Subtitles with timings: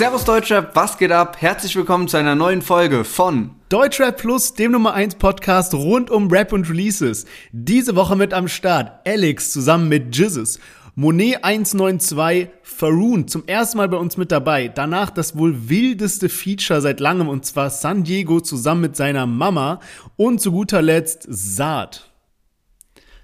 [0.00, 1.36] Servus Deutschrap, was geht ab?
[1.42, 6.30] Herzlich willkommen zu einer neuen Folge von Deutschrap Plus, dem Nummer 1 Podcast rund um
[6.30, 7.26] Rap und Releases.
[7.52, 10.58] Diese Woche mit am Start Alex zusammen mit Jizzes.
[10.94, 14.68] Monet 192, Faroon zum ersten Mal bei uns mit dabei.
[14.68, 19.80] Danach das wohl wildeste Feature seit langem und zwar San Diego zusammen mit seiner Mama.
[20.16, 22.09] Und zu guter Letzt Saad.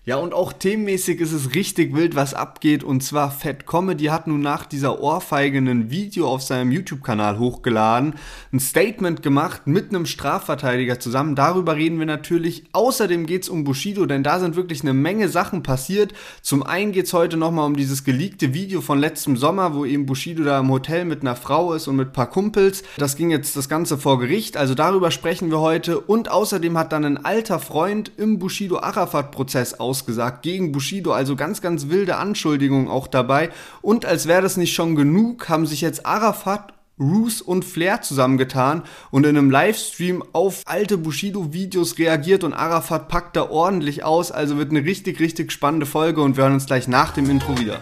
[0.08, 2.84] Ja, und auch themenmäßig ist es richtig wild, was abgeht.
[2.84, 8.14] Und zwar Fat Comedy hat nun nach dieser Ohrfeige ein Video auf seinem YouTube-Kanal hochgeladen,
[8.52, 11.34] ein Statement gemacht mit einem Strafverteidiger zusammen.
[11.34, 12.66] Darüber reden wir natürlich.
[12.70, 16.14] Außerdem geht's um Bushido, denn da sind wirklich eine Menge Sachen passiert.
[16.40, 20.44] Zum einen geht's heute nochmal um dieses geleakte Video von letztem Sommer, wo eben Bushido
[20.44, 22.84] da im Hotel mit einer Frau ist und mit paar Kumpels.
[22.96, 25.98] Das ging jetzt das Ganze vor Gericht, also darüber sprechen wir heute.
[25.98, 31.62] Und außerdem hat dann ein alter Freund im Bushido-Arafat-Prozess aus ausgesagt gegen Bushido, also ganz,
[31.62, 33.48] ganz wilde Anschuldigungen auch dabei.
[33.80, 38.82] Und als wäre das nicht schon genug, haben sich jetzt Arafat Roos und Flair zusammengetan
[39.10, 44.32] und in einem Livestream auf alte Bushido-Videos reagiert und Arafat packt da ordentlich aus.
[44.32, 47.58] Also wird eine richtig, richtig spannende Folge und wir hören uns gleich nach dem Intro
[47.58, 47.80] wieder.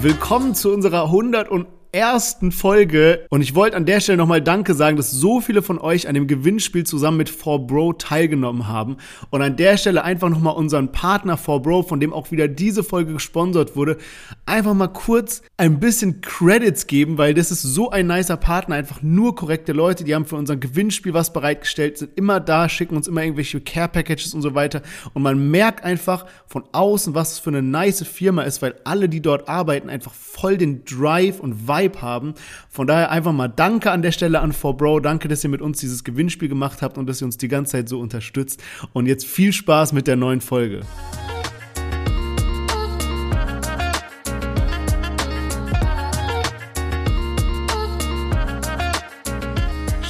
[0.00, 3.24] Willkommen zu unserer 100 und ersten Folge.
[3.30, 6.14] Und ich wollte an der Stelle nochmal Danke sagen, dass so viele von euch an
[6.14, 8.96] dem Gewinnspiel zusammen mit 4Bro teilgenommen haben.
[9.30, 13.12] Und an der Stelle einfach nochmal unseren Partner 4Bro, von dem auch wieder diese Folge
[13.12, 13.96] gesponsert wurde,
[14.44, 18.74] einfach mal kurz ein bisschen Credits geben, weil das ist so ein nicer Partner.
[18.74, 22.96] Einfach nur korrekte Leute, die haben für unser Gewinnspiel was bereitgestellt, sind immer da, schicken
[22.96, 24.82] uns immer irgendwelche Care Packages und so weiter.
[25.12, 29.08] Und man merkt einfach von außen, was es für eine nice Firma ist, weil alle,
[29.08, 32.34] die dort arbeiten, einfach voll den Drive und Vibe Vibe haben.
[32.68, 35.00] Von daher einfach mal Danke an der Stelle an 4Bro.
[35.00, 37.72] Danke, dass ihr mit uns dieses Gewinnspiel gemacht habt und dass ihr uns die ganze
[37.72, 38.62] Zeit so unterstützt.
[38.92, 40.80] Und jetzt viel Spaß mit der neuen Folge.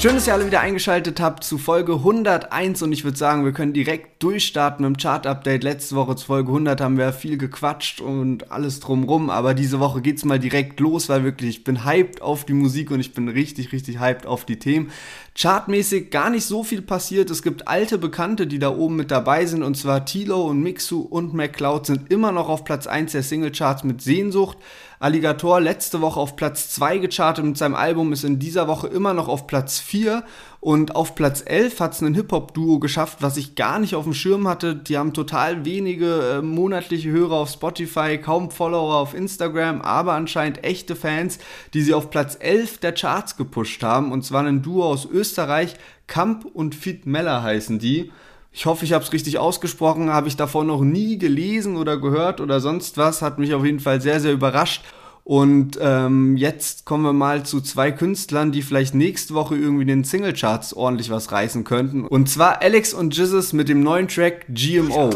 [0.04, 3.52] Schön, dass ihr alle wieder eingeschaltet habt zu Folge 101 und ich würde sagen, wir
[3.52, 5.64] können direkt durchstarten mit dem Chart-Update.
[5.64, 10.02] Letzte Woche zu Folge 100 haben wir viel gequatscht und alles drumrum, aber diese Woche
[10.02, 13.30] geht's mal direkt los, weil wirklich ich bin hyped auf die Musik und ich bin
[13.30, 14.90] richtig, richtig hyped auf die Themen.
[15.34, 17.30] Chartmäßig gar nicht so viel passiert.
[17.30, 21.00] Es gibt alte Bekannte, die da oben mit dabei sind und zwar Tilo und Mixu
[21.00, 24.58] und McCloud sind immer noch auf Platz 1 der Singlecharts mit Sehnsucht.
[25.04, 29.12] Alligator letzte Woche auf Platz 2 gechartet mit seinem Album, ist in dieser Woche immer
[29.12, 30.24] noch auf Platz 4
[30.60, 34.14] und auf Platz 11 hat es ein Hip-Hop-Duo geschafft, was ich gar nicht auf dem
[34.14, 34.74] Schirm hatte.
[34.74, 40.64] Die haben total wenige äh, monatliche Hörer auf Spotify, kaum Follower auf Instagram, aber anscheinend
[40.64, 41.38] echte Fans,
[41.74, 44.10] die sie auf Platz 11 der Charts gepusht haben.
[44.10, 45.74] Und zwar ein Duo aus Österreich,
[46.06, 48.10] Kamp und Fit Meller heißen die.
[48.56, 52.40] Ich hoffe, ich habe es richtig ausgesprochen, habe ich davon noch nie gelesen oder gehört
[52.40, 54.84] oder sonst was, hat mich auf jeden Fall sehr, sehr überrascht.
[55.24, 59.88] Und ähm, jetzt kommen wir mal zu zwei Künstlern, die vielleicht nächste Woche irgendwie in
[59.88, 62.06] den Singlecharts ordentlich was reißen könnten.
[62.06, 65.10] Und zwar Alex und Jizzes mit dem neuen Track GMO.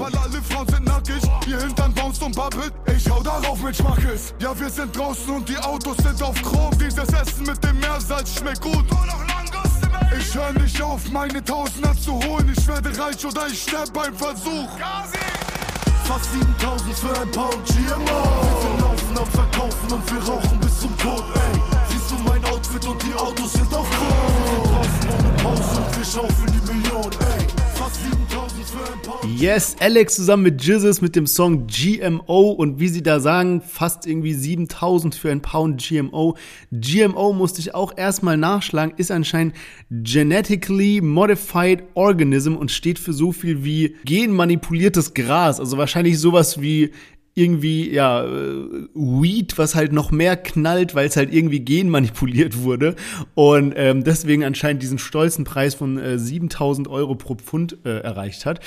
[2.96, 4.34] Ich hau darauf mit Schmackes.
[4.40, 6.72] Ja, wir sind draußen und die Autos sind auf Chrom.
[6.76, 8.74] Dieses Essen mit dem Meersalz schmeckt gut.
[8.90, 9.37] Nur noch
[10.16, 12.52] ich hör nicht auf, meine Tausender zu holen.
[12.56, 14.68] Ich werde reich oder ich sterb beim Versuch.
[16.04, 18.20] Fast 7000 für ein Pound GMO.
[18.62, 21.60] Wir laufen am Verkaufen und wir rauchen bis zum Tod, ey.
[21.90, 24.08] Siehst du mein Outfit und die Autos sind auf Chrom.
[24.50, 27.47] Wir draußen ohne Pause und wir schaufeln die Million, ey.
[29.26, 34.06] Yes, Alex zusammen mit Jizzes mit dem Song GMO und wie sie da sagen, fast
[34.06, 36.36] irgendwie 7000 für ein Pound GMO.
[36.70, 39.54] GMO musste ich auch erstmal nachschlagen, ist anscheinend
[39.90, 45.58] Genetically Modified Organism und steht für so viel wie genmanipuliertes Gras.
[45.58, 46.92] Also wahrscheinlich sowas wie
[47.38, 52.96] irgendwie, ja, äh, Weed, was halt noch mehr knallt, weil es halt irgendwie genmanipuliert wurde.
[53.34, 58.44] Und ähm, deswegen anscheinend diesen stolzen Preis von äh, 7000 Euro pro Pfund äh, erreicht
[58.44, 58.60] hat.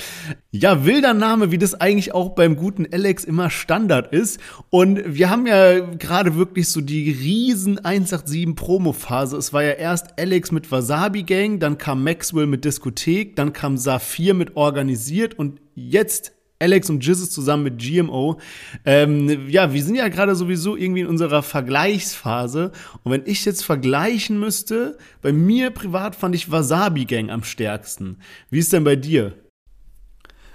[0.51, 4.39] Ja, wilder Name, wie das eigentlich auch beim guten Alex immer Standard ist.
[4.69, 9.37] Und wir haben ja gerade wirklich so die riesen 187 Promo-Phase.
[9.37, 13.77] Es war ja erst Alex mit Wasabi Gang, dann kam Maxwell mit Diskothek, dann kam
[13.77, 18.39] Saphir mit Organisiert und jetzt Alex und Jizzes zusammen mit GMO.
[18.85, 22.71] Ähm, ja, wir sind ja gerade sowieso irgendwie in unserer Vergleichsphase.
[23.03, 28.17] Und wenn ich jetzt vergleichen müsste, bei mir privat fand ich Wasabi Gang am stärksten.
[28.49, 29.33] Wie ist denn bei dir?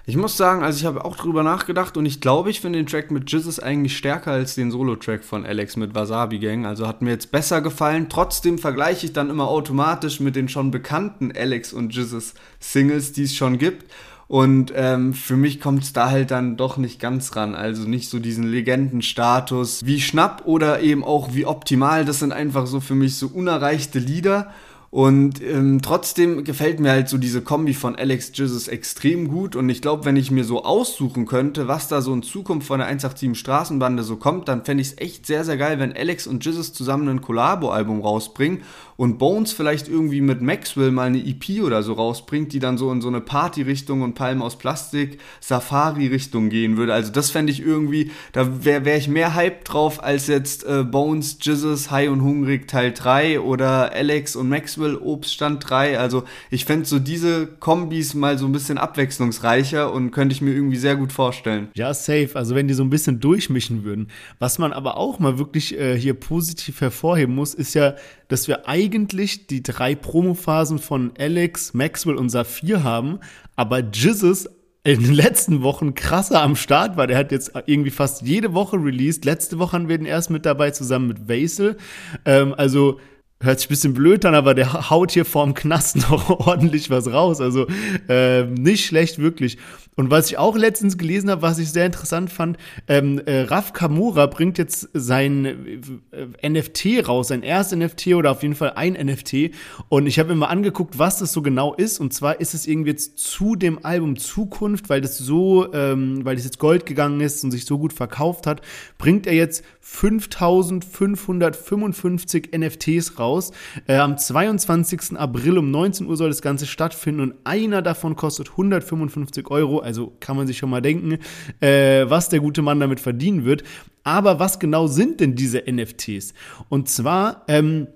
[0.09, 2.87] Ich muss sagen, also ich habe auch drüber nachgedacht und ich glaube, ich finde den
[2.87, 6.65] Track mit Jizzes eigentlich stärker als den Solo-Track von Alex mit Wasabi Gang.
[6.65, 8.09] Also hat mir jetzt besser gefallen.
[8.09, 13.25] Trotzdem vergleiche ich dann immer automatisch mit den schon bekannten Alex und Jizzes Singles, die
[13.25, 13.91] es schon gibt.
[14.29, 17.55] Und ähm, für mich kommt es da halt dann doch nicht ganz ran.
[17.55, 22.05] Also nicht so diesen Legendenstatus wie Schnapp oder eben auch wie Optimal.
[22.05, 24.53] Das sind einfach so für mich so unerreichte Lieder.
[24.91, 29.55] Und ähm, trotzdem gefällt mir halt so diese Kombi von Alex Jesus extrem gut.
[29.55, 32.79] Und ich glaube, wenn ich mir so aussuchen könnte, was da so in Zukunft von
[32.79, 36.27] der 187 Straßenbande so kommt, dann fände ich es echt sehr, sehr geil, wenn Alex
[36.27, 38.63] und Jesus zusammen ein Collabo-Album rausbringen
[38.97, 42.91] und Bones vielleicht irgendwie mit Maxwell mal eine EP oder so rausbringt, die dann so
[42.91, 46.95] in so eine Party-Richtung und Palmen aus Plastik, Safari-Richtung gehen würde.
[46.95, 50.85] Also das fände ich irgendwie, da wäre wär ich mehr Hype drauf als jetzt äh,
[50.85, 55.99] Bones, Jesus, High und Hungrig Teil 3 oder Alex und Maxwell Obststand 3.
[55.99, 60.53] Also ich fände so diese Kombis mal so ein bisschen abwechslungsreicher und könnte ich mir
[60.53, 61.69] irgendwie sehr gut vorstellen.
[61.75, 62.31] Ja, safe.
[62.35, 64.09] Also wenn die so ein bisschen durchmischen würden.
[64.39, 67.95] Was man aber auch mal wirklich äh, hier positiv hervorheben muss, ist ja,
[68.29, 73.21] dass wir eigentlich die drei Promophasen von Alex, Maxwell und Saphir haben,
[73.55, 74.49] aber Jizzes
[74.87, 77.09] in den letzten Wochen krasser am Start war.
[77.09, 79.25] Der hat jetzt irgendwie fast jede Woche released.
[79.25, 81.77] Letzte Woche haben wir den erst mit dabei, zusammen mit Vasil.
[82.25, 83.01] Ähm, also
[83.41, 87.13] hört sich ein bisschen blöd an, aber der haut hier vorm Knast noch ordentlich was
[87.13, 87.41] raus.
[87.41, 87.67] Also
[88.09, 89.59] äh, nicht schlecht, wirklich.
[89.97, 93.73] Und was ich auch letztens gelesen habe, was ich sehr interessant fand, ähm, äh, Raf
[93.73, 98.93] Kamura bringt jetzt sein äh, NFT raus, sein erstes NFT oder auf jeden Fall ein
[98.93, 99.53] NFT.
[99.89, 101.99] Und ich habe mir mal angeguckt, was das so genau ist.
[101.99, 106.37] Und zwar ist es irgendwie jetzt zu dem Album Zukunft, weil das so, ähm, weil
[106.37, 108.61] das jetzt Gold gegangen ist und sich so gut verkauft hat,
[108.99, 113.53] bringt er jetzt 5555 NFTs raus.
[113.87, 115.17] Äh, am 22.
[115.17, 120.13] April um 19 Uhr soll das Ganze stattfinden und einer davon kostet 155 Euro also
[120.21, 121.19] kann man sich schon mal denken,
[121.61, 123.63] äh, was der gute Mann damit verdienen wird.
[124.05, 126.35] Aber was genau sind denn diese NFTs?
[126.69, 127.89] Und zwar, ähm,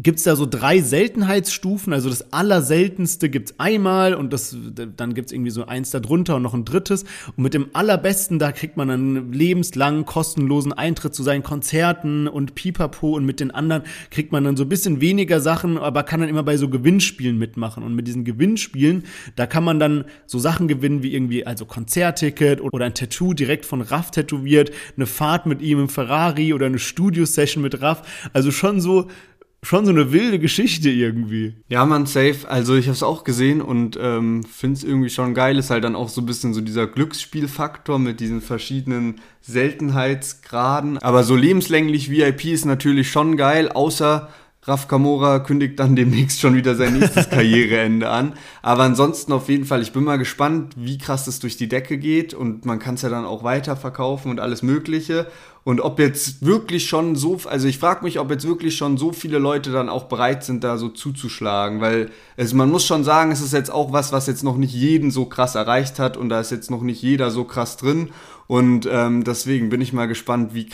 [0.00, 1.92] gibt es da so drei Seltenheitsstufen.
[1.92, 4.56] Also das Allerseltenste gibt es einmal und das,
[4.96, 7.04] dann gibt es irgendwie so eins darunter und noch ein drittes.
[7.36, 12.54] Und mit dem Allerbesten, da kriegt man einen lebenslangen, kostenlosen Eintritt zu seinen Konzerten und
[12.54, 13.14] Pipapo.
[13.14, 16.30] Und mit den anderen kriegt man dann so ein bisschen weniger Sachen, aber kann dann
[16.30, 17.82] immer bei so Gewinnspielen mitmachen.
[17.82, 19.04] Und mit diesen Gewinnspielen,
[19.36, 23.66] da kann man dann so Sachen gewinnen wie irgendwie also Konzertticket oder ein Tattoo direkt
[23.66, 28.30] von Raff tätowiert, eine Fahrt mit ihm im Ferrari oder eine Studio-Session mit Raff.
[28.32, 29.08] Also schon so
[29.64, 31.54] schon so eine wilde Geschichte irgendwie.
[31.68, 32.48] Ja, man, safe.
[32.48, 35.56] Also ich habe es auch gesehen und ähm, finde es irgendwie schon geil.
[35.56, 40.98] Ist halt dann auch so ein bisschen so dieser Glücksspielfaktor mit diesen verschiedenen Seltenheitsgraden.
[40.98, 44.28] Aber so lebenslänglich VIP ist natürlich schon geil, außer
[44.64, 48.34] Raf Kamora kündigt dann demnächst schon wieder sein nächstes Karriereende an.
[48.62, 51.98] Aber ansonsten auf jeden Fall, ich bin mal gespannt, wie krass das durch die Decke
[51.98, 55.26] geht und man kann es ja dann auch weiterverkaufen und alles Mögliche.
[55.64, 59.12] Und ob jetzt wirklich schon so, also ich frage mich, ob jetzt wirklich schon so
[59.12, 63.30] viele Leute dann auch bereit sind, da so zuzuschlagen, weil es, man muss schon sagen,
[63.30, 66.28] es ist jetzt auch was, was jetzt noch nicht jeden so krass erreicht hat und
[66.30, 68.10] da ist jetzt noch nicht jeder so krass drin.
[68.48, 70.66] Und ähm, deswegen bin ich mal gespannt, wie,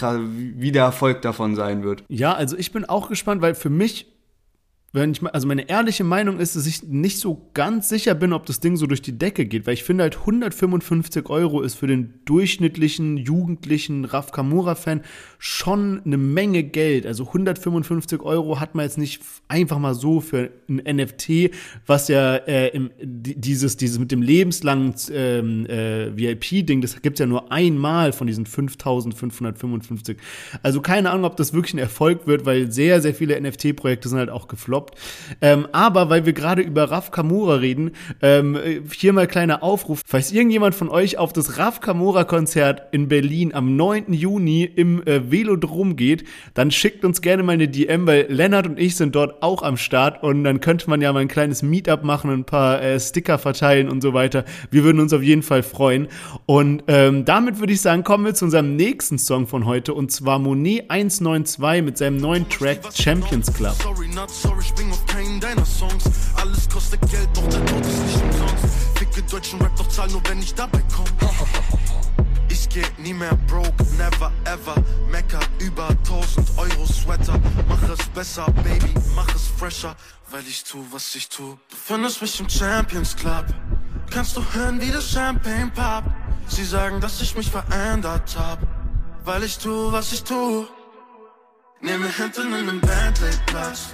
[0.57, 2.03] wie der Erfolg davon sein wird.
[2.09, 4.07] Ja, also ich bin auch gespannt, weil für mich
[4.93, 8.47] wenn ich, also meine ehrliche Meinung ist, dass ich nicht so ganz sicher bin, ob
[8.47, 11.87] das Ding so durch die Decke geht, weil ich finde halt 155 Euro ist für
[11.87, 15.03] den durchschnittlichen jugendlichen Raf Kamura-Fan
[15.39, 17.05] schon eine Menge Geld.
[17.05, 21.51] Also 155 Euro hat man jetzt nicht einfach mal so für ein NFT,
[21.87, 27.27] was ja äh, im, dieses, dieses mit dem lebenslangen ähm, äh, VIP-Ding, das gibt's ja
[27.27, 30.17] nur einmal von diesen 5555.
[30.63, 34.17] Also keine Ahnung, ob das wirklich ein Erfolg wird, weil sehr, sehr viele NFT-Projekte sind
[34.17, 34.95] halt auch gefloppt gefloppt.
[35.41, 37.93] Ähm, aber weil wir gerade über Raf Kamura reden,
[38.23, 38.59] ähm,
[38.93, 40.03] hier mal kleiner Aufruf.
[40.07, 44.13] Falls irgendjemand von euch auf das Raf Kamura Konzert in Berlin am 9.
[44.13, 48.79] Juni im äh, Velodrom geht, dann schickt uns gerne mal eine DM, weil Lennart und
[48.79, 52.05] ich sind dort auch am Start und dann könnte man ja mal ein kleines Meetup
[52.05, 54.45] machen, ein paar äh, Sticker verteilen und so weiter.
[54.71, 56.09] Wir würden uns auf jeden Fall freuen.
[56.47, 60.11] Und ähm, damit würde ich sagen, kommen wir zu unserem nächsten Song von heute und
[60.11, 63.75] zwar Monet 192 mit seinem neuen Track Champions Club.
[63.83, 66.05] Sorry, not sorry spring auf keinen deiner Songs.
[66.37, 68.65] Alles kostet Geld, doch der Tod ist nicht umsonst.
[68.95, 71.07] Ficke deutschen Rap, doch zahl nur, wenn ich dabei komm.
[72.51, 74.75] Ich geh nie mehr broke, never ever.
[75.11, 77.39] Mecker über 1000 Euro Sweater.
[77.69, 79.95] Mach es besser, Baby, mach es fresher.
[80.31, 81.59] Weil ich tu, was ich tu.
[81.71, 83.47] Du findest mich im Champions Club.
[84.11, 86.05] Kannst du hören, wie das Champagne pop.
[86.49, 88.61] Sie sagen, dass ich mich verändert hab.
[89.25, 90.67] Weil ich tu, was ich tu.
[91.81, 93.91] Nehme hinten in einem Bentley Platz.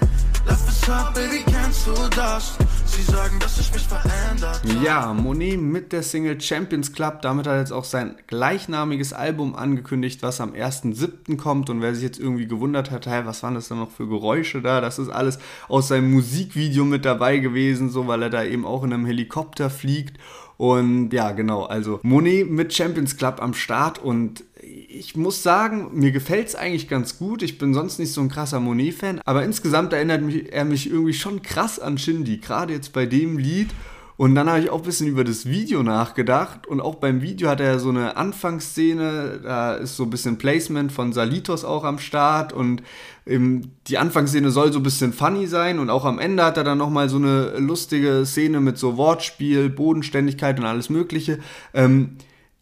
[4.85, 7.23] Ja, Monet mit der Single Champions Club.
[7.23, 11.37] Damit hat er jetzt auch sein gleichnamiges Album angekündigt, was am 1.7.
[11.37, 11.71] kommt.
[11.71, 14.61] Und wer sich jetzt irgendwie gewundert hat, hey, was waren das denn noch für Geräusche
[14.61, 14.81] da?
[14.81, 18.85] Das ist alles aus seinem Musikvideo mit dabei gewesen, so weil er da eben auch
[18.85, 20.19] in einem Helikopter fliegt
[20.57, 26.11] Und ja, genau, also Monet mit Champions Club am Start und ich muss sagen, mir
[26.11, 27.43] gefällt es eigentlich ganz gut.
[27.43, 31.15] Ich bin sonst nicht so ein krasser Monet-Fan, aber insgesamt erinnert mich, er mich irgendwie
[31.15, 33.69] schon krass an Shindy, gerade jetzt bei dem Lied.
[34.17, 36.69] Und dann habe ich auch ein bisschen über das Video nachgedacht.
[36.69, 40.93] Und auch beim Video hat er so eine Anfangsszene, da ist so ein bisschen Placement
[40.93, 42.53] von Salitos auch am Start.
[42.53, 42.83] Und
[43.27, 45.81] die Anfangsszene soll so ein bisschen funny sein.
[45.81, 49.69] Und auch am Ende hat er dann nochmal so eine lustige Szene mit so Wortspiel,
[49.69, 51.41] Bodenständigkeit und alles Mögliche.
[51.73, 52.17] Ähm,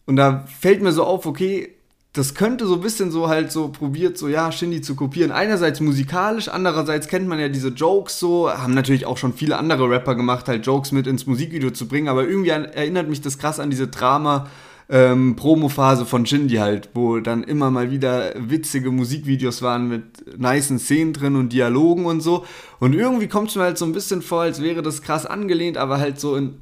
[0.07, 1.72] und da fällt mir so auf, okay,
[2.13, 5.33] das könnte so ein bisschen so halt so probiert, so ja, Shindy zu kopieren.
[5.33, 9.89] Einerseits musikalisch, andererseits kennt man ja diese Jokes so, haben natürlich auch schon viele andere
[9.89, 13.59] Rapper gemacht, halt Jokes mit ins Musikvideo zu bringen, aber irgendwie erinnert mich das krass
[13.61, 14.49] an diese Drama-
[14.93, 20.79] ähm, Promo-Phase von Shindy halt, wo dann immer mal wieder witzige Musikvideos waren mit nicen
[20.79, 22.45] Szenen drin und Dialogen und so.
[22.79, 25.79] Und irgendwie kommt es mir halt so ein bisschen vor, als wäre das krass angelehnt,
[25.79, 26.59] aber halt so in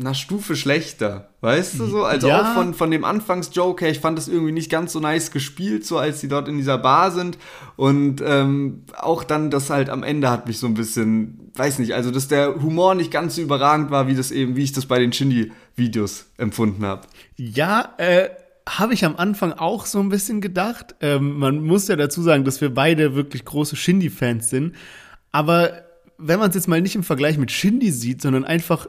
[0.00, 1.30] einer Stufe schlechter.
[1.40, 2.04] Weißt du so?
[2.04, 2.42] Also ja.
[2.42, 5.86] auch von, von dem Anfangsjoke her, ich fand das irgendwie nicht ganz so nice gespielt,
[5.86, 7.38] so als sie dort in dieser Bar sind.
[7.76, 11.94] Und ähm, auch dann das halt am Ende hat mich so ein bisschen, weiß nicht,
[11.94, 14.86] also dass der Humor nicht ganz so überragend war, wie das eben, wie ich das
[14.86, 17.06] bei den Shindy-Videos empfunden habe.
[17.36, 18.28] Ja, äh,
[18.68, 20.94] habe ich am Anfang auch so ein bisschen gedacht.
[21.00, 24.74] Ähm, man muss ja dazu sagen, dass wir beide wirklich große Shindy-Fans sind.
[25.32, 25.84] Aber
[26.18, 28.88] wenn man es jetzt mal nicht im Vergleich mit Shindy sieht, sondern einfach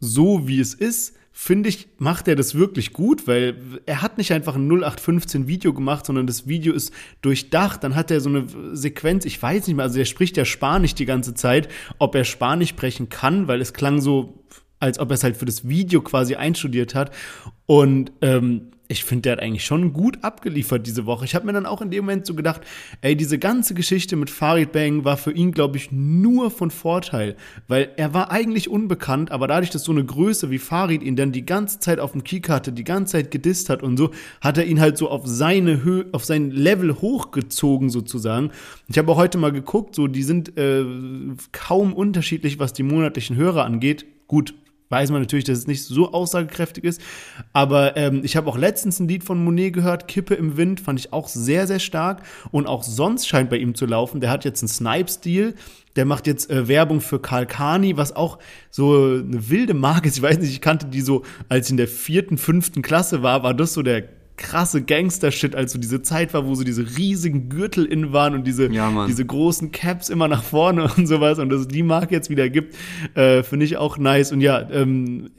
[0.00, 4.32] so wie es ist, finde ich, macht er das wirklich gut, weil er hat nicht
[4.32, 6.92] einfach ein 0815 Video gemacht, sondern das Video ist
[7.22, 7.84] durchdacht.
[7.84, 10.94] Dann hat er so eine Sequenz, ich weiß nicht mehr, also er spricht ja Spanisch
[10.94, 14.44] die ganze Zeit, ob er Spanisch sprechen kann, weil es klang so,
[14.80, 17.14] als ob er es halt für das Video quasi einstudiert hat.
[17.66, 21.24] Und ähm, ich finde, der hat eigentlich schon gut abgeliefert diese Woche.
[21.24, 22.62] Ich habe mir dann auch in dem Moment so gedacht,
[23.02, 27.36] ey, diese ganze Geschichte mit Farid Bang war für ihn, glaube ich, nur von Vorteil,
[27.68, 31.30] weil er war eigentlich unbekannt, aber dadurch, dass so eine Größe wie Farid ihn dann
[31.30, 34.58] die ganze Zeit auf dem Kick hatte, die ganze Zeit gedisst hat und so, hat
[34.58, 38.50] er ihn halt so auf seine Höhe, auf sein Level hochgezogen sozusagen.
[38.88, 40.84] Ich habe heute mal geguckt, so die sind äh,
[41.52, 44.04] kaum unterschiedlich, was die monatlichen Hörer angeht.
[44.26, 44.54] Gut,
[44.90, 47.00] weiß man natürlich, dass es nicht so aussagekräftig ist.
[47.52, 50.98] Aber ähm, ich habe auch letztens ein Lied von Monet gehört, Kippe im Wind, fand
[50.98, 52.22] ich auch sehr, sehr stark.
[52.50, 54.20] Und auch sonst scheint bei ihm zu laufen.
[54.20, 55.54] Der hat jetzt einen Snipe-Stil.
[55.96, 58.38] Der macht jetzt äh, Werbung für Karl Kani, was auch
[58.70, 60.18] so eine wilde Marke ist.
[60.18, 63.42] Ich weiß nicht, ich kannte die so, als ich in der vierten, fünften Klasse war,
[63.42, 67.48] war das so der krasse Gangster-Shit, als so diese Zeit war, wo so diese riesigen
[67.48, 71.50] Gürtel in waren und diese, ja, diese großen Caps immer nach vorne und sowas und
[71.50, 72.74] dass es die Marke jetzt wieder gibt,
[73.14, 74.32] äh, finde ich auch nice.
[74.32, 75.30] Und ja, ähm,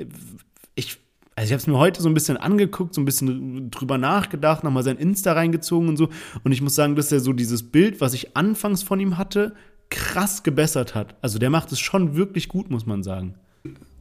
[0.75, 1.00] ich
[1.36, 4.63] also ich habe es mir heute so ein bisschen angeguckt, so ein bisschen drüber nachgedacht,
[4.63, 6.10] nochmal sein Insta reingezogen und so.
[6.43, 9.55] Und ich muss sagen, dass er so dieses Bild, was ich anfangs von ihm hatte,
[9.89, 11.15] krass gebessert hat.
[11.22, 13.36] Also der macht es schon wirklich gut, muss man sagen.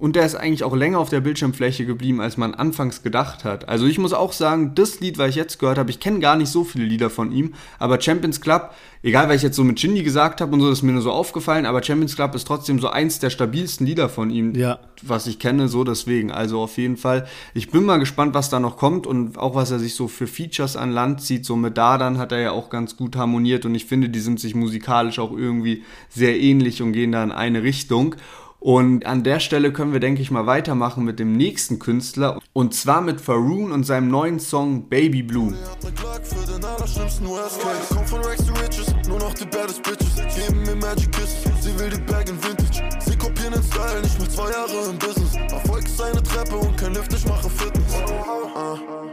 [0.01, 3.69] Und der ist eigentlich auch länger auf der Bildschirmfläche geblieben, als man anfangs gedacht hat.
[3.69, 6.37] Also ich muss auch sagen, das Lied, was ich jetzt gehört habe, ich kenne gar
[6.37, 9.79] nicht so viele Lieder von ihm, aber Champions Club, egal was ich jetzt so mit
[9.79, 12.47] Shindy gesagt habe und so, das ist mir nur so aufgefallen, aber Champions Club ist
[12.47, 14.79] trotzdem so eins der stabilsten Lieder von ihm, ja.
[15.03, 16.31] was ich kenne, so deswegen.
[16.31, 19.71] Also auf jeden Fall, ich bin mal gespannt, was da noch kommt und auch was
[19.71, 21.45] er sich so für Features an Land zieht.
[21.45, 24.41] So mit Dardan hat er ja auch ganz gut harmoniert und ich finde, die sind
[24.41, 28.17] sich musikalisch auch irgendwie sehr ähnlich und gehen da in eine Richtung.
[28.61, 32.39] Und an der Stelle können wir, denke ich, mal weitermachen mit dem nächsten Künstler.
[32.53, 35.55] Und zwar mit Faroon und seinem neuen Song Baby Blue.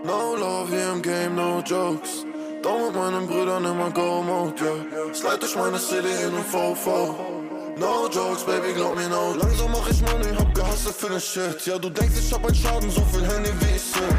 [0.04, 2.25] No love hier im Game, no jokes.
[2.62, 5.13] Doch mit meinen Brüdern immer Go Mode, yeah.
[5.13, 7.57] Slide durch meine City in und VV.
[7.80, 9.36] No jokes, baby, glaub mir no.
[9.36, 11.66] Langsam mach ich Money, hab gehasselt für den Shit.
[11.68, 14.18] Ja, du denkst, ich hab ein Schaden, so viel Handy wie ich sind.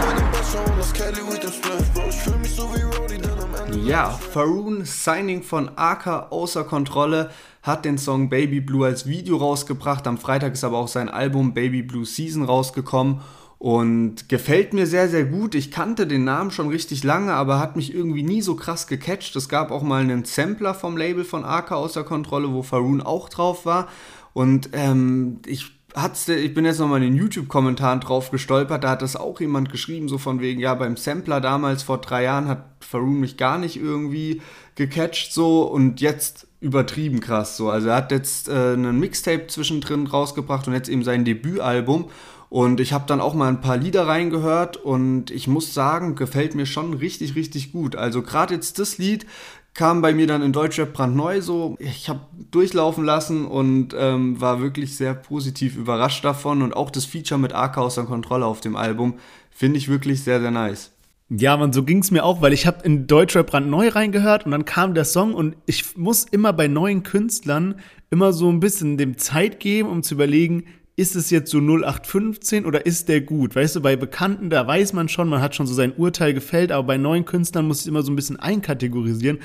[0.00, 1.94] Bei dem Becher und das Kelly with dem Split.
[1.94, 3.78] Bro, ich fühl mich so wie Roddy, denn am Ende.
[3.80, 7.30] Ja, Faroon, Signing von AK außer Kontrolle,
[7.62, 10.06] hat den Song Baby Blue als Video rausgebracht.
[10.06, 13.20] Am Freitag ist aber auch sein Album Baby Blue Season rausgekommen.
[13.58, 15.56] Und gefällt mir sehr, sehr gut.
[15.56, 19.34] Ich kannte den Namen schon richtig lange, aber hat mich irgendwie nie so krass gecatcht.
[19.34, 23.28] Es gab auch mal einen Sampler vom Label von AK außer Kontrolle, wo Faroon auch
[23.28, 23.88] drauf war.
[24.32, 29.02] Und ähm, ich hat's, ich bin jetzt nochmal in den YouTube-Kommentaren drauf gestolpert, da hat
[29.02, 32.64] das auch jemand geschrieben, so von wegen, ja, beim Sampler damals vor drei Jahren hat
[32.80, 34.42] Faroon mich gar nicht irgendwie
[34.74, 37.70] gecatcht, so, und jetzt übertrieben krass, so.
[37.70, 42.10] Also er hat jetzt äh, einen Mixtape zwischendrin rausgebracht und jetzt eben sein Debütalbum
[42.50, 46.54] und ich habe dann auch mal ein paar Lieder reingehört und ich muss sagen, gefällt
[46.54, 47.94] mir schon richtig, richtig gut.
[47.94, 49.26] Also gerade jetzt das Lied
[49.74, 51.76] kam bei mir dann in Deutschrap brandneu so.
[51.78, 56.62] Ich habe durchlaufen lassen und ähm, war wirklich sehr positiv überrascht davon.
[56.62, 59.14] Und auch das Feature mit AK außer Kontrolle auf dem Album
[59.50, 60.90] finde ich wirklich sehr, sehr nice.
[61.30, 64.64] Ja, man, so ging's mir auch, weil ich habe in Deutschrap brandneu reingehört und dann
[64.64, 67.74] kam der Song und ich muss immer bei neuen Künstlern
[68.10, 70.64] immer so ein bisschen dem Zeit geben, um zu überlegen,
[70.98, 73.54] ist es jetzt so 0815 oder ist der gut?
[73.54, 76.72] Weißt du, bei Bekannten, da weiß man schon, man hat schon so sein Urteil gefällt,
[76.72, 79.38] aber bei neuen Künstlern muss ich immer so ein bisschen einkategorisieren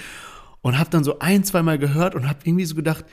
[0.61, 3.05] und habe dann so ein, zweimal gehört und habe irgendwie so gedacht,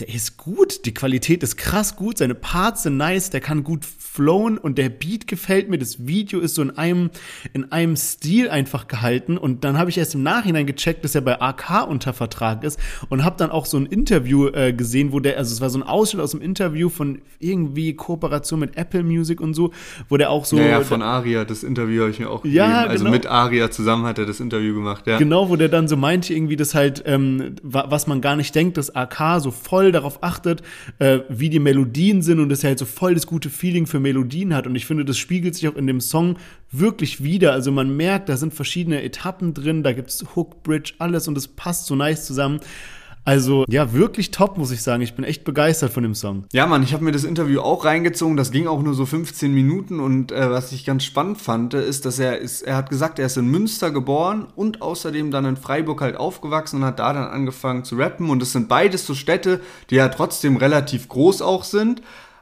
[0.00, 3.84] der ist gut, die Qualität ist krass gut, seine Parts sind nice, der kann gut
[3.84, 5.78] flown und der Beat gefällt mir.
[5.78, 7.10] Das Video ist so in einem,
[7.52, 9.38] in einem Stil einfach gehalten.
[9.38, 12.80] Und dann habe ich erst im Nachhinein gecheckt, dass er bei AK unter Vertrag ist
[13.08, 15.78] und habe dann auch so ein Interview äh, gesehen, wo der, also es war so
[15.78, 19.72] ein Ausschnitt aus dem Interview von irgendwie Kooperation mit Apple Music und so,
[20.08, 20.56] wo der auch so.
[20.58, 22.56] Ja, ja von Aria, das Interview habe ich mir auch gegeben.
[22.56, 23.16] Ja, also genau.
[23.16, 25.18] mit Aria zusammen hat er das Interview gemacht, ja.
[25.18, 28.76] Genau, wo der dann so meinte, irgendwie, dass halt, ähm, was man gar nicht denkt,
[28.76, 30.62] dass AK so voll darauf achtet,
[30.98, 34.00] äh, wie die Melodien sind und dass er halt so voll das gute Feeling für
[34.00, 34.66] Melodien hat.
[34.66, 36.36] Und ich finde, das spiegelt sich auch in dem Song
[36.70, 37.52] wirklich wieder.
[37.52, 41.36] Also man merkt, da sind verschiedene Etappen drin, da gibt es Hook, Bridge, alles und
[41.38, 42.60] es passt so nice zusammen.
[43.28, 45.02] Also ja, wirklich top, muss ich sagen.
[45.02, 46.44] Ich bin echt begeistert von dem Song.
[46.50, 48.38] Ja, Mann, ich habe mir das Interview auch reingezogen.
[48.38, 50.00] Das ging auch nur so 15 Minuten.
[50.00, 53.26] Und äh, was ich ganz spannend fand, ist, dass er ist, er hat gesagt, er
[53.26, 57.28] ist in Münster geboren und außerdem dann in Freiburg halt aufgewachsen und hat da dann
[57.28, 58.30] angefangen zu rappen.
[58.30, 62.00] Und es sind beides so Städte, die ja trotzdem relativ groß auch sind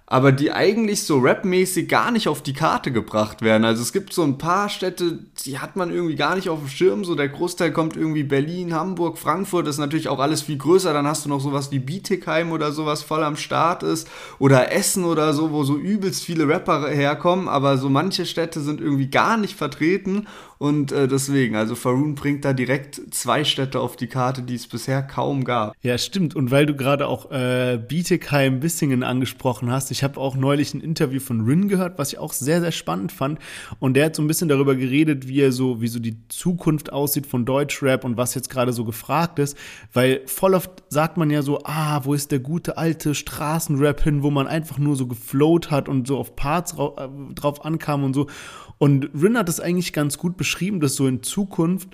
[0.09, 3.65] aber die eigentlich so rapmäßig gar nicht auf die Karte gebracht werden.
[3.65, 6.69] Also es gibt so ein paar Städte, die hat man irgendwie gar nicht auf dem
[6.69, 7.05] Schirm.
[7.05, 10.93] So der Großteil kommt irgendwie Berlin, Hamburg, Frankfurt, ist natürlich auch alles viel größer.
[10.93, 14.07] Dann hast du noch sowas wie Bietigheim oder sowas voll am Start ist.
[14.39, 17.49] Oder Essen oder so, wo so übelst viele Rapper herkommen.
[17.49, 20.29] Aber so manche Städte sind irgendwie gar nicht vertreten.
[20.59, 24.67] Und äh, deswegen, also Faroon bringt da direkt zwei Städte auf die Karte, die es
[24.67, 25.75] bisher kaum gab.
[25.83, 26.35] Ja, stimmt.
[26.35, 30.81] Und weil du gerade auch äh, Bietigheim, Bissingen angesprochen hast, ich habe auch neulich ein
[30.81, 33.39] Interview von Rin gehört, was ich auch sehr, sehr spannend fand.
[33.81, 36.93] Und der hat so ein bisschen darüber geredet, wie er so, wie so die Zukunft
[36.93, 39.57] aussieht von Deutschrap und was jetzt gerade so gefragt ist.
[39.93, 44.23] Weil voll oft sagt man ja so, ah, wo ist der gute alte Straßenrap hin,
[44.23, 48.15] wo man einfach nur so geflowt hat und so auf Parts äh, drauf ankam und
[48.15, 48.27] so.
[48.79, 51.89] Und Rin hat das eigentlich ganz gut beschrieben, dass so in Zukunft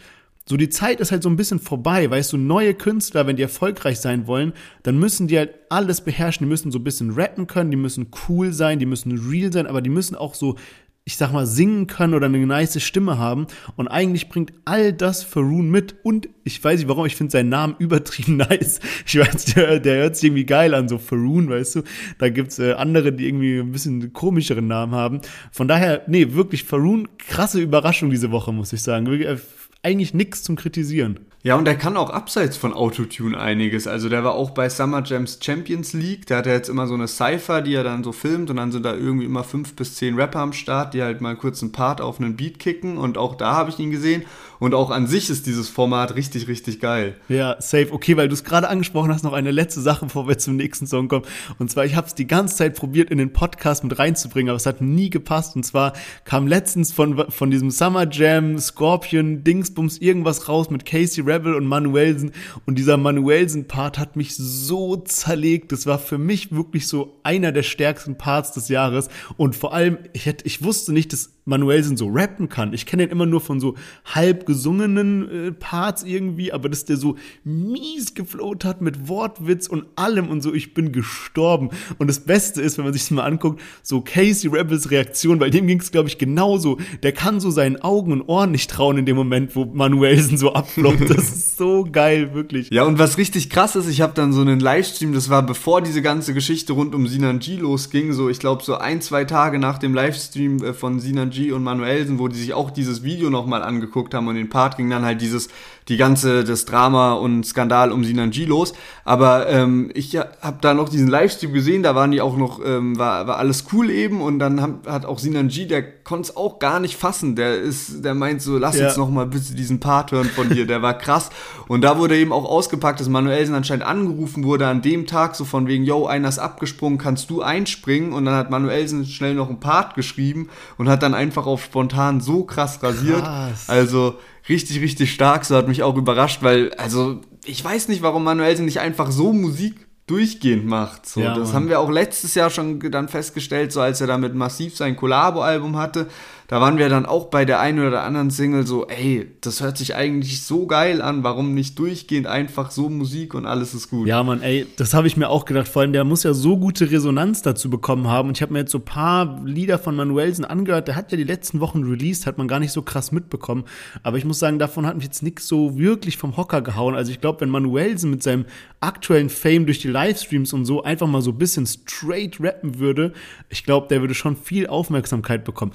[0.45, 3.43] so die Zeit ist halt so ein bisschen vorbei, weißt du, neue Künstler, wenn die
[3.43, 7.47] erfolgreich sein wollen, dann müssen die halt alles beherrschen, die müssen so ein bisschen rappen
[7.47, 10.57] können, die müssen cool sein, die müssen real sein, aber die müssen auch so
[11.05, 13.49] ich sag mal, singen können oder eine nice Stimme haben.
[13.77, 15.97] Und eigentlich bringt all das Faroon mit.
[16.05, 18.79] Und ich weiß nicht warum, ich finde seinen Namen übertrieben nice.
[19.05, 21.83] Ich weiß, der, der hört sich irgendwie geil an, so Faroon, weißt du.
[22.19, 25.21] Da gibt's äh, andere, die irgendwie ein bisschen komischeren Namen haben.
[25.51, 29.07] Von daher, nee, wirklich Faroon, krasse Überraschung diese Woche, muss ich sagen.
[29.07, 29.39] Äh,
[29.83, 31.19] eigentlich nichts zum Kritisieren.
[31.45, 33.89] Ja, und er kann auch abseits von Autotune einiges.
[33.89, 36.25] Also der war auch bei Summer Jams Champions League.
[36.27, 38.71] Da hat er jetzt immer so eine Cypher, die er dann so filmt und dann
[38.71, 41.73] sind da irgendwie immer fünf bis zehn Rapper am Start, die halt mal kurz einen
[41.73, 44.25] Part auf einen Beat kicken und auch da habe ich ihn gesehen.
[44.63, 47.17] Und auch an sich ist dieses Format richtig, richtig geil.
[47.29, 47.89] Ja, safe.
[47.91, 50.87] Okay, weil du es gerade angesprochen hast, noch eine letzte Sache, bevor wir zum nächsten
[50.87, 51.25] Song kommen.
[51.59, 54.59] Und zwar, ich habe es die ganze Zeit probiert, in den Podcast mit reinzubringen, aber
[54.59, 55.57] es hat nie gepasst.
[55.57, 61.27] Und zwar kam letztens von, von diesem Summer Jam, Scorpion, Dingsbums, irgendwas raus mit Casey
[61.33, 62.33] Rebel und Manuelsen.
[62.67, 65.73] Und dieser Manuelsen-Part hat mich so zerlegt.
[65.73, 69.09] Das war für mich wirklich so einer der stärksten Parts des Jahres.
[69.37, 72.73] Und vor allem, ich, hätte, ich wusste nicht, dass Manuelsen so rappen kann.
[72.73, 73.75] Ich kenne ihn immer nur von so
[74.05, 79.87] halb gesungenen äh, Parts irgendwie, aber dass der so mies geflowt hat mit Wortwitz und
[79.97, 81.71] allem und so, ich bin gestorben.
[81.99, 85.51] Und das Beste ist, wenn man sich das mal anguckt, so Casey Rebels Reaktion, weil
[85.51, 86.79] dem ging es, glaube ich, genauso.
[87.03, 90.53] Der kann so seinen Augen und Ohren nicht trauen in dem Moment, wo Manuelsen so
[90.53, 91.11] abfloppt.
[91.11, 92.71] Das ist so geil, wirklich.
[92.71, 95.83] Ja, und was richtig krass ist, ich habe dann so einen Livestream, das war bevor
[95.83, 99.59] diese ganze Geschichte rund um Sinan G losging, so ich glaube so ein, zwei Tage
[99.59, 103.31] nach dem Livestream äh, von Sinan G und Manuelsen, wo die sich auch dieses Video
[103.31, 105.49] nochmal angeguckt haben und den Part ging dann halt dieses
[105.89, 108.73] die ganze, das Drama und Skandal um Sinan G los.
[109.05, 112.99] Aber ähm, ich habe da noch diesen Livestream gesehen, da waren die auch noch, ähm,
[112.99, 116.37] war, war alles cool eben und dann hat, hat auch Sinan G, der konnte es
[116.37, 117.37] auch gar nicht fassen.
[117.37, 118.87] Der ist, der meint so, lass ja.
[118.87, 121.31] jetzt noch mal bitte diesen Part hören von dir, der war krass.
[121.69, 125.45] Und da wurde eben auch ausgepackt, dass Manuelsen anscheinend angerufen wurde an dem Tag, so
[125.45, 128.13] von wegen, yo, einer ist abgesprungen, kannst du einspringen?
[128.13, 132.21] Und dann hat Manuelsen schnell noch einen Part geschrieben und hat dann einfach auf spontan
[132.21, 133.23] so krass rasiert.
[133.23, 133.69] Krass.
[133.69, 134.15] Also
[134.49, 135.45] richtig, richtig stark.
[135.45, 139.33] So hat mich auch überrascht, weil, also, ich weiß nicht, warum Manuelsen nicht einfach so
[139.33, 141.07] Musik durchgehend macht.
[141.07, 144.35] So, ja, das haben wir auch letztes Jahr schon dann festgestellt, so als er damit
[144.35, 146.09] massiv sein Collabo-Album hatte.
[146.49, 149.79] Da waren wir dann auch bei der einen oder anderen Single so, ey, das hört
[149.79, 154.07] sich eigentlich so geil an, warum nicht durchgehend einfach so Musik und alles ist gut.
[154.07, 155.69] Ja, Mann, ey, das habe ich mir auch gedacht.
[155.69, 158.29] Vor allem, der muss ja so gute Resonanz dazu bekommen haben.
[158.29, 160.89] Und ich habe mir jetzt so ein paar Lieder von Manuelsen angehört.
[160.89, 163.65] Der hat ja die letzten Wochen released, hat man gar nicht so krass mitbekommen.
[164.03, 166.95] Aber ich muss sagen, davon hat mich jetzt nichts so wirklich vom Hocker gehauen.
[166.95, 168.45] Also ich glaube, wenn Manuelsen mit seinem
[168.81, 173.13] aktuellen Fame durch die Livestreams und so einfach mal so ein bisschen straight rappen würde,
[173.49, 175.73] ich glaube, der würde schon viel Aufmerksamkeit bekommen.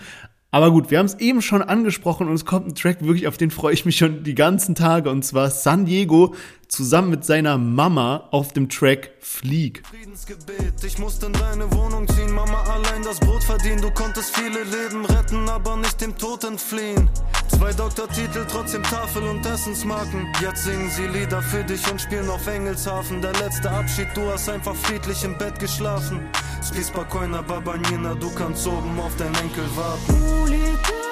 [0.49, 3.37] Aber gut, wir haben es eben schon angesprochen und es kommt ein Track wirklich, auf
[3.37, 6.35] den freue ich mich schon die ganzen Tage und zwar San Diego
[6.67, 9.83] zusammen mit seiner Mama auf dem Track Flieg.
[9.89, 14.63] Friedensgebet, ich musste in deine Wohnung ziehen, Mama allein das Brot verdienen, du konntest viele
[14.63, 17.09] Leben retten, aber nicht dem Tod entfliehen.
[17.49, 20.27] Zwei Doktortitel, trotzdem Tafel und Essensmarken.
[20.41, 23.21] Jetzt singen sie Lieder für dich und spielen auf Engelshafen.
[23.21, 26.19] Der letzte Abschied, du hast einfach friedlich im Bett geschlafen.
[26.61, 31.06] Spij spokojna Babanina, du kannst oben auf deinen Enkel warten.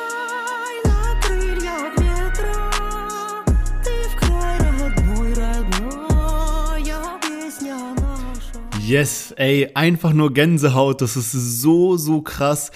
[8.88, 12.72] Yes, ey, einfach nur Gänsehaut, das ist so, so krass.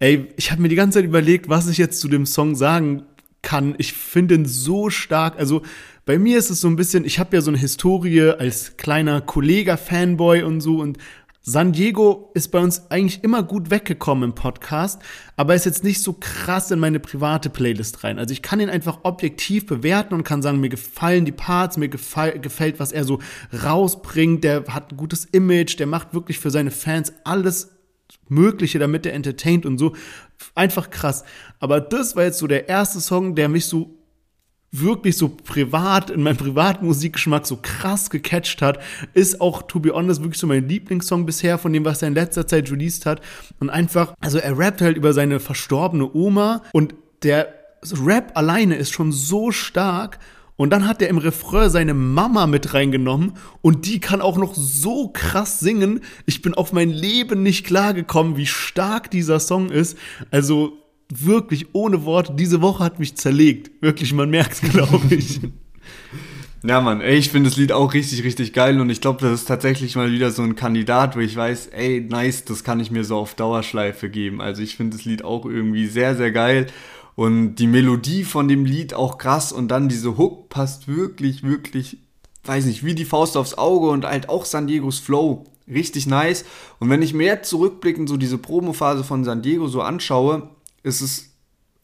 [0.00, 3.04] Ey, ich habe mir die ganze Zeit überlegt, was ich jetzt zu dem Song sagen
[3.42, 3.76] kann.
[3.78, 5.38] Ich finde ihn so stark.
[5.38, 5.62] Also
[6.04, 9.20] bei mir ist es so ein bisschen, ich habe ja so eine Historie als kleiner
[9.20, 10.98] Kollega-Fanboy und so und
[11.44, 15.02] San Diego ist bei uns eigentlich immer gut weggekommen im Podcast,
[15.36, 18.20] aber ist jetzt nicht so krass in meine private Playlist rein.
[18.20, 21.88] Also ich kann ihn einfach objektiv bewerten und kann sagen, mir gefallen die Parts, mir
[21.88, 23.18] gefällt, was er so
[23.64, 27.72] rausbringt, der hat ein gutes Image, der macht wirklich für seine Fans alles
[28.28, 29.96] Mögliche, damit er entertaint und so.
[30.54, 31.24] Einfach krass.
[31.58, 33.98] Aber das war jetzt so der erste Song, der mich so
[34.72, 38.80] wirklich so privat, in meinem privaten Musikgeschmack so krass gecatcht hat,
[39.12, 42.14] ist auch, to be honest, wirklich so mein Lieblingssong bisher von dem, was er in
[42.14, 43.20] letzter Zeit released hat.
[43.60, 47.54] Und einfach, also er rappt halt über seine verstorbene Oma und der
[48.02, 50.18] Rap alleine ist schon so stark
[50.56, 53.32] und dann hat er im Refrain seine Mama mit reingenommen
[53.62, 56.00] und die kann auch noch so krass singen.
[56.24, 59.98] Ich bin auf mein Leben nicht klargekommen, wie stark dieser Song ist.
[60.30, 60.81] Also
[61.20, 63.70] wirklich ohne Worte, diese Woche hat mich zerlegt.
[63.80, 65.40] Wirklich, man merkt es, glaube ich.
[66.64, 69.40] Ja, Mann, ey, ich finde das Lied auch richtig, richtig geil und ich glaube, das
[69.40, 72.92] ist tatsächlich mal wieder so ein Kandidat, wo ich weiß, ey, nice, das kann ich
[72.92, 74.40] mir so auf Dauerschleife geben.
[74.40, 76.68] Also ich finde das Lied auch irgendwie sehr, sehr geil
[77.16, 81.98] und die Melodie von dem Lied auch krass und dann diese Hook passt wirklich, wirklich,
[82.44, 85.44] weiß nicht, wie die Faust aufs Auge und halt auch San Diegos Flow.
[85.68, 86.44] Richtig nice.
[86.78, 90.48] Und wenn ich mir jetzt zurückblickend so diese Promophase von San Diego so anschaue,
[90.82, 91.31] ist es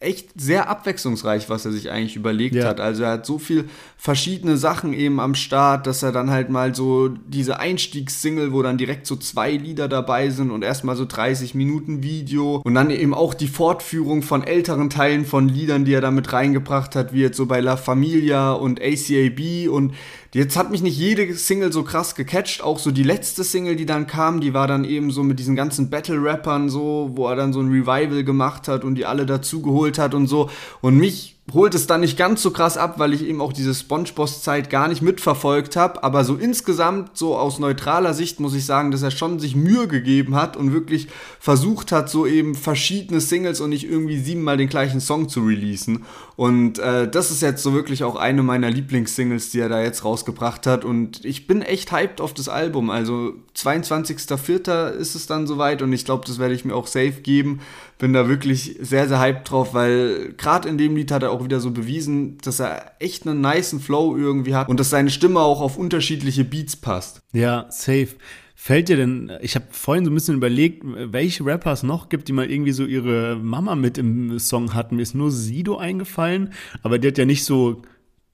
[0.01, 2.69] echt sehr abwechslungsreich, was er sich eigentlich überlegt ja.
[2.69, 2.79] hat.
[2.79, 3.65] Also er hat so viel
[3.97, 8.79] verschiedene Sachen eben am Start, dass er dann halt mal so diese Einstiegssingle, wo dann
[8.79, 13.13] direkt so zwei Lieder dabei sind und erstmal so 30 Minuten Video und dann eben
[13.13, 17.37] auch die Fortführung von älteren Teilen von Liedern, die er damit reingebracht hat, wie jetzt
[17.37, 19.95] so bei La Familia und ACAB und
[20.35, 23.87] Jetzt hat mich nicht jede Single so krass gecatcht, auch so die letzte Single, die
[23.87, 27.55] dann kam, die war dann eben so mit diesen ganzen Battle-Rappern so, wo er dann
[27.55, 30.51] so ein Revival gemacht hat und die alle dazugeholt hat und so.
[30.83, 33.75] Und mich holt es dann nicht ganz so krass ab, weil ich eben auch diese
[33.75, 36.03] Spongeboss-Zeit gar nicht mitverfolgt habe.
[36.05, 39.89] Aber so insgesamt, so aus neutraler Sicht, muss ich sagen, dass er schon sich Mühe
[39.89, 41.09] gegeben hat und wirklich
[41.41, 46.05] versucht hat, so eben verschiedene Singles und nicht irgendwie siebenmal den gleichen Song zu releasen.
[46.37, 50.05] Und äh, das ist jetzt so wirklich auch eine meiner Lieblingssingles, die er da jetzt
[50.05, 50.85] rausgebracht hat.
[50.85, 52.91] Und ich bin echt hyped auf das Album.
[52.91, 54.91] Also 22.04.
[54.91, 57.61] ist es dann soweit und ich glaube, das werde ich mir auch safe geben
[57.99, 61.45] bin da wirklich sehr, sehr hyped drauf, weil gerade in dem Lied hat er auch
[61.45, 65.41] wieder so bewiesen, dass er echt einen niceen Flow irgendwie hat und dass seine Stimme
[65.41, 67.23] auch auf unterschiedliche Beats passt.
[67.33, 68.09] Ja, safe.
[68.55, 72.27] Fällt dir denn, ich habe vorhin so ein bisschen überlegt, welche Rapper es noch gibt,
[72.27, 74.97] die mal irgendwie so ihre Mama mit im Song hatten.
[74.97, 77.83] Mir ist nur Sido eingefallen, aber der hat ja nicht so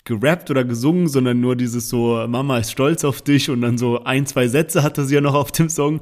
[0.04, 4.04] gerappt oder gesungen, sondern nur dieses so, Mama ist stolz auf dich und dann so
[4.04, 6.00] ein, zwei Sätze hatte sie ja noch auf dem Song.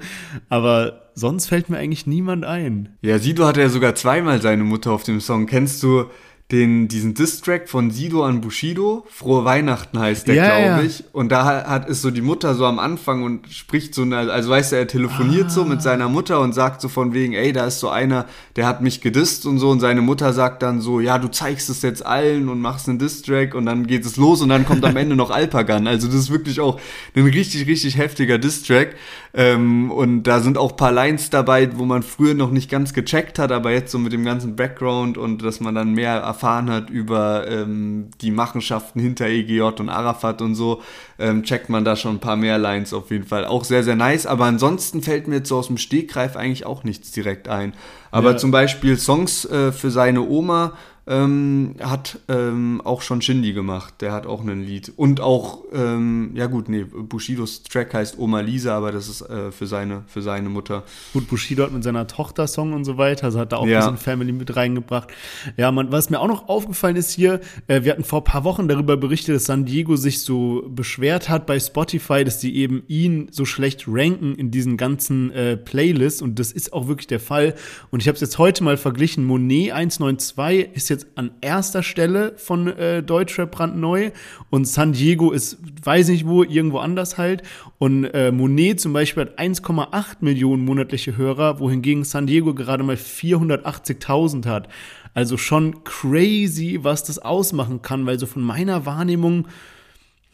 [0.48, 2.96] Aber sonst fällt mir eigentlich niemand ein.
[3.02, 5.46] Ja, Sido hatte ja sogar zweimal seine Mutter auf dem Song.
[5.46, 6.06] Kennst du
[6.52, 9.06] den, diesen Distrack von Sido an Bushido.
[9.08, 11.04] Frohe Weihnachten heißt der, ja, glaube ich.
[11.12, 14.72] Und da hat, ist so die Mutter so am Anfang und spricht so, also weißt
[14.72, 15.50] du, er telefoniert ah.
[15.50, 18.66] so mit seiner Mutter und sagt so von wegen, ey, da ist so einer, der
[18.66, 19.70] hat mich gedisst und so.
[19.70, 22.98] Und seine Mutter sagt dann so, ja, du zeigst es jetzt allen und machst einen
[22.98, 25.86] Distrack und dann geht es los und dann kommt am Ende noch Alpagan.
[25.86, 26.78] Also das ist wirklich auch
[27.16, 28.94] ein richtig, richtig heftiger Distrack.
[29.34, 33.38] Ähm, und da sind auch paar Lines dabei, wo man früher noch nicht ganz gecheckt
[33.38, 36.90] hat, aber jetzt so mit dem ganzen Background und dass man dann mehr erfahren hat
[36.90, 40.82] über ähm, die Machenschaften hinter EGJ und Arafat und so,
[41.18, 43.46] ähm, checkt man da schon ein paar mehr Lines auf jeden Fall.
[43.46, 44.26] Auch sehr, sehr nice.
[44.26, 47.72] Aber ansonsten fällt mir jetzt so aus dem Stegreif eigentlich auch nichts direkt ein.
[48.10, 48.36] Aber ja.
[48.36, 50.74] zum Beispiel Songs äh, für seine Oma
[51.06, 53.94] ähm, hat ähm, auch schon Shindy gemacht.
[54.00, 54.92] Der hat auch ein Lied.
[54.96, 59.50] Und auch, ähm, ja gut, nee, Bushidos Track heißt Oma Lisa, aber das ist äh,
[59.50, 60.84] für, seine, für seine Mutter.
[61.12, 63.80] Gut, Bushido hat mit seiner Tochter Song und so weiter, also hat da auch ja.
[63.80, 65.08] ein bisschen Family mit reingebracht.
[65.56, 68.44] Ja, man, was mir auch noch aufgefallen ist hier, äh, wir hatten vor ein paar
[68.44, 72.84] Wochen darüber berichtet, dass San Diego sich so beschwert hat bei Spotify, dass die eben
[72.86, 77.20] ihn so schlecht ranken in diesen ganzen äh, Playlists und das ist auch wirklich der
[77.20, 77.54] Fall.
[77.90, 79.24] Und ich habe es jetzt heute mal verglichen.
[79.24, 84.10] Monet 192 ist jetzt an erster Stelle von äh, Deutschrap brandneu
[84.50, 87.42] und San Diego ist, weiß nicht wo, irgendwo anders halt.
[87.78, 92.96] Und äh, Monet zum Beispiel hat 1,8 Millionen monatliche Hörer, wohingegen San Diego gerade mal
[92.96, 94.68] 480.000 hat.
[95.14, 99.48] Also schon crazy, was das ausmachen kann, weil so von meiner Wahrnehmung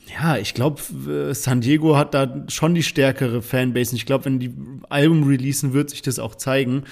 [0.09, 3.93] ja, ich glaube, äh, San Diego hat da schon die stärkere Fanbase.
[3.93, 4.55] Und ich glaube, wenn die
[4.89, 6.85] Album releasen, wird sich das auch zeigen.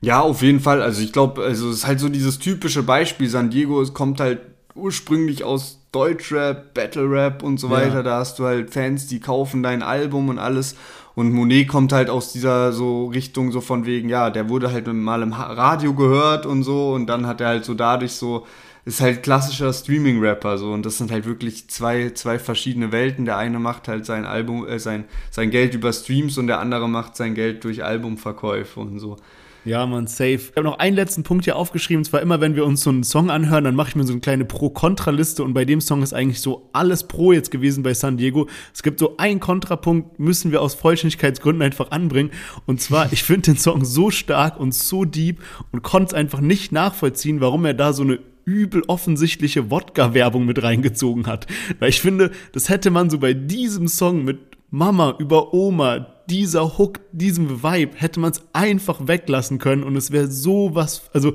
[0.00, 0.82] Ja, auf jeden Fall.
[0.82, 3.28] Also ich glaube, also es ist halt so dieses typische Beispiel.
[3.28, 4.40] San Diego es kommt halt
[4.74, 7.96] ursprünglich aus Deutschrap, Battle Rap und so weiter.
[7.96, 8.02] Ja.
[8.02, 10.76] Da hast du halt Fans, die kaufen dein Album und alles.
[11.14, 14.86] Und Monet kommt halt aus dieser so Richtung so von wegen, ja, der wurde halt
[14.86, 18.46] mal im Radio gehört und so und dann hat er halt so dadurch so
[18.84, 23.24] ist halt klassischer Streaming-Rapper so und das sind halt wirklich zwei, zwei verschiedene Welten.
[23.24, 26.88] Der eine macht halt sein Album, äh, sein, sein Geld über Streams und der andere
[26.88, 29.16] macht sein Geld durch Albumverkäufe und so.
[29.64, 30.34] Ja, man, safe.
[30.34, 31.98] Ich habe noch einen letzten Punkt hier aufgeschrieben.
[32.00, 34.12] Und zwar immer, wenn wir uns so einen Song anhören, dann mache ich mir so
[34.12, 35.44] eine kleine Pro-Kontra-Liste.
[35.44, 38.48] Und bei dem Song ist eigentlich so alles Pro jetzt gewesen bei San Diego.
[38.74, 42.32] Es gibt so einen Kontrapunkt, müssen wir aus Vollständigkeitsgründen einfach anbringen.
[42.66, 45.40] Und zwar, ich finde den Song so stark und so deep
[45.70, 50.62] und konnte es einfach nicht nachvollziehen, warum er da so eine übel offensichtliche Wodka-Werbung mit
[50.62, 51.46] reingezogen hat.
[51.78, 54.38] Weil ich finde, das hätte man so bei diesem Song mit
[54.70, 60.10] Mama über Oma, dieser Hook, diesem Vibe, hätte man es einfach weglassen können und es
[60.12, 61.34] wäre so was, also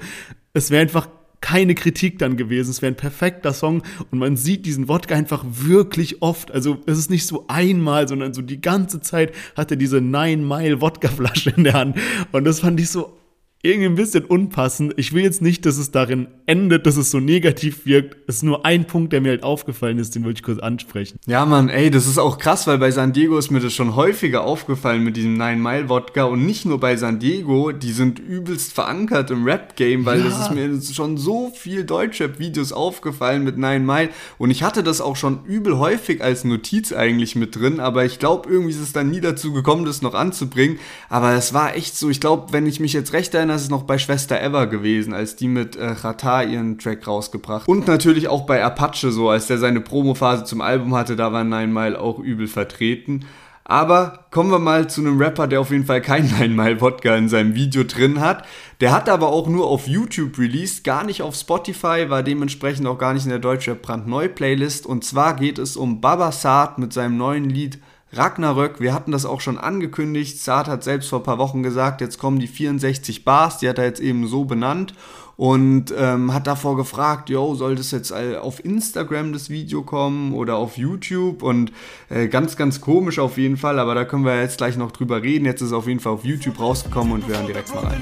[0.54, 1.08] es wäre einfach
[1.40, 2.72] keine Kritik dann gewesen.
[2.72, 6.52] Es wäre ein perfekter Song und man sieht diesen Wodka einfach wirklich oft.
[6.52, 10.38] Also es ist nicht so einmal, sondern so die ganze Zeit hat er diese Nine
[10.38, 11.98] Mile Wodka Flasche in der Hand
[12.32, 13.17] und das fand ich so
[13.64, 14.94] irgendwie ein bisschen unpassend.
[14.98, 18.16] Ich will jetzt nicht, dass es darin endet, dass es so negativ wirkt.
[18.28, 21.20] Es ist nur ein Punkt, der mir halt aufgefallen ist, den wollte ich kurz ansprechen.
[21.26, 23.96] Ja, Mann, ey, das ist auch krass, weil bei San Diego ist mir das schon
[23.96, 28.20] häufiger aufgefallen mit diesem Nine Mile Wodka und nicht nur bei San Diego, die sind
[28.20, 30.26] übelst verankert im Rap-Game, weil ja.
[30.26, 35.02] das ist mir schon so viel Deutschrap-Videos aufgefallen mit Nine Mile und ich hatte das
[35.02, 38.94] auch schon übel häufig als Notiz eigentlich mit drin, aber ich glaube, irgendwie ist es
[38.94, 42.68] dann nie dazu gekommen, das noch anzubringen, aber es war echt so, ich glaube, wenn
[42.68, 45.76] ich mich jetzt recht erinnere, ist es noch bei Schwester Ever gewesen, als die mit
[45.76, 47.68] äh, Chata ihren Track rausgebracht.
[47.68, 51.44] Und natürlich auch bei Apache so, als der seine Promophase zum Album hatte, da war
[51.44, 53.26] Nine Mile auch übel vertreten.
[53.70, 57.16] Aber kommen wir mal zu einem Rapper, der auf jeden Fall kein Nine Mile Wodka
[57.18, 58.46] in seinem Video drin hat.
[58.80, 62.98] Der hat aber auch nur auf YouTube released, gar nicht auf Spotify, war dementsprechend auch
[62.98, 64.86] gar nicht in der Deutsche Brandneu Playlist.
[64.86, 67.80] Und zwar geht es um Baba Saad mit seinem neuen Lied
[68.14, 70.40] Ragnarök, wir hatten das auch schon angekündigt.
[70.40, 73.78] Saad hat selbst vor ein paar Wochen gesagt, jetzt kommen die 64 Bars, die hat
[73.78, 74.94] er jetzt eben so benannt
[75.38, 80.58] und ähm, hat davor gefragt, yo, soll das jetzt auf Instagram das Video kommen oder
[80.58, 81.72] auf YouTube und
[82.10, 85.22] äh, ganz, ganz komisch auf jeden Fall, aber da können wir jetzt gleich noch drüber
[85.22, 85.46] reden.
[85.46, 88.02] Jetzt ist es auf jeden Fall auf YouTube rausgekommen und wir hören direkt mal rein.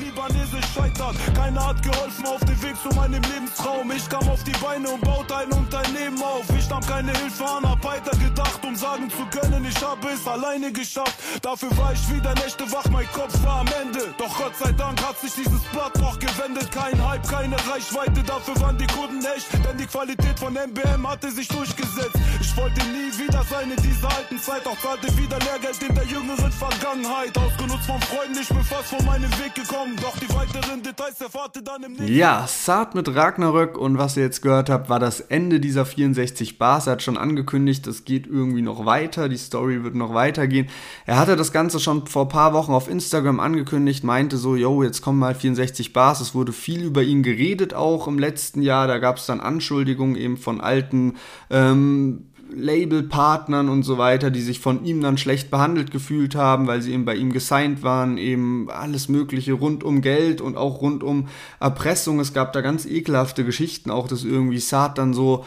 [1.36, 3.92] Keiner hat geholfen auf dem Weg zu meinem Lebenstraum.
[3.96, 6.46] Ich kam auf die Beine und baute ein Unternehmen auf.
[6.58, 10.28] Ich nahm keine Hilfe an, hab weiter gedacht, um sagen zu können, ich habe es
[10.28, 11.18] alleine geschafft.
[11.42, 14.14] Dafür war ich wieder Nächte wach, mein Kopf war am Ende.
[14.18, 16.72] Doch Gott sei Dank hat sich dieses Blatt noch gewendet.
[16.72, 19.52] Kein Hype, keine Reichweite, dafür waren die Kunden echt.
[19.54, 22.18] Denn die Qualität von MBM hatte sich durchgesetzt.
[22.40, 26.06] Ich wollte nie wieder sein in dieser alten Zeit, auch zahlte wieder Lehrgeld in der
[26.06, 27.38] jüngeren Vergangenheit.
[27.38, 29.96] Ausgenutzt von Freunden, ich bin fast von meinem Weg gekommen.
[30.02, 34.24] Doch die weiteren Details erfahrt dann im nächsten Ja, Saat mit Ragnarök und was ihr
[34.24, 36.88] jetzt gehört habt, war das Ende dieser 64 Bars.
[36.88, 40.68] Er hat schon angekündigt, es geht irgendwie noch weiter, die Story wird noch weitergehen.
[41.06, 44.84] Er hatte das Ganze schon vor ein paar Wochen auf Instagram angekündigt, meinte so, yo,
[44.84, 46.22] jetzt kommen mal 64 Bars.
[46.22, 48.88] Es wurde viel über ihn ihn geredet auch im letzten Jahr.
[48.88, 51.16] Da gab es dann Anschuldigungen eben von alten
[51.50, 56.82] ähm, Labelpartnern und so weiter, die sich von ihm dann schlecht behandelt gefühlt haben, weil
[56.82, 61.04] sie eben bei ihm gesigned waren, eben alles Mögliche rund um Geld und auch rund
[61.04, 61.28] um
[61.60, 62.20] Erpressung.
[62.20, 65.46] Es gab da ganz ekelhafte Geschichten, auch dass irgendwie Saad dann so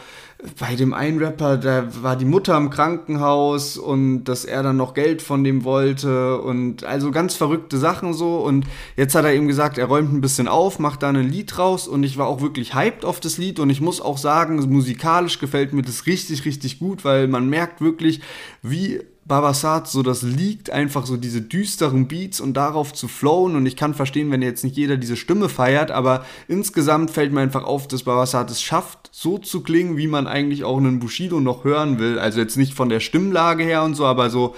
[0.57, 4.93] bei dem einen Rapper, da war die Mutter im Krankenhaus und dass er dann noch
[4.93, 8.37] Geld von dem wollte und also ganz verrückte Sachen so.
[8.37, 11.57] Und jetzt hat er eben gesagt, er räumt ein bisschen auf, macht da ein Lied
[11.57, 11.89] raus.
[11.89, 13.59] Und ich war auch wirklich hyped auf das Lied.
[13.59, 17.81] Und ich muss auch sagen, musikalisch gefällt mir das richtig, richtig gut, weil man merkt
[17.81, 18.21] wirklich,
[18.61, 23.65] wie Babasat, so das liegt einfach so diese düsteren Beats und darauf zu flowen und
[23.65, 27.63] ich kann verstehen, wenn jetzt nicht jeder diese Stimme feiert, aber insgesamt fällt mir einfach
[27.63, 31.63] auf, dass Babasat es schafft, so zu klingen, wie man eigentlich auch einen Bushido noch
[31.63, 32.19] hören will.
[32.19, 34.55] Also jetzt nicht von der Stimmlage her und so, aber so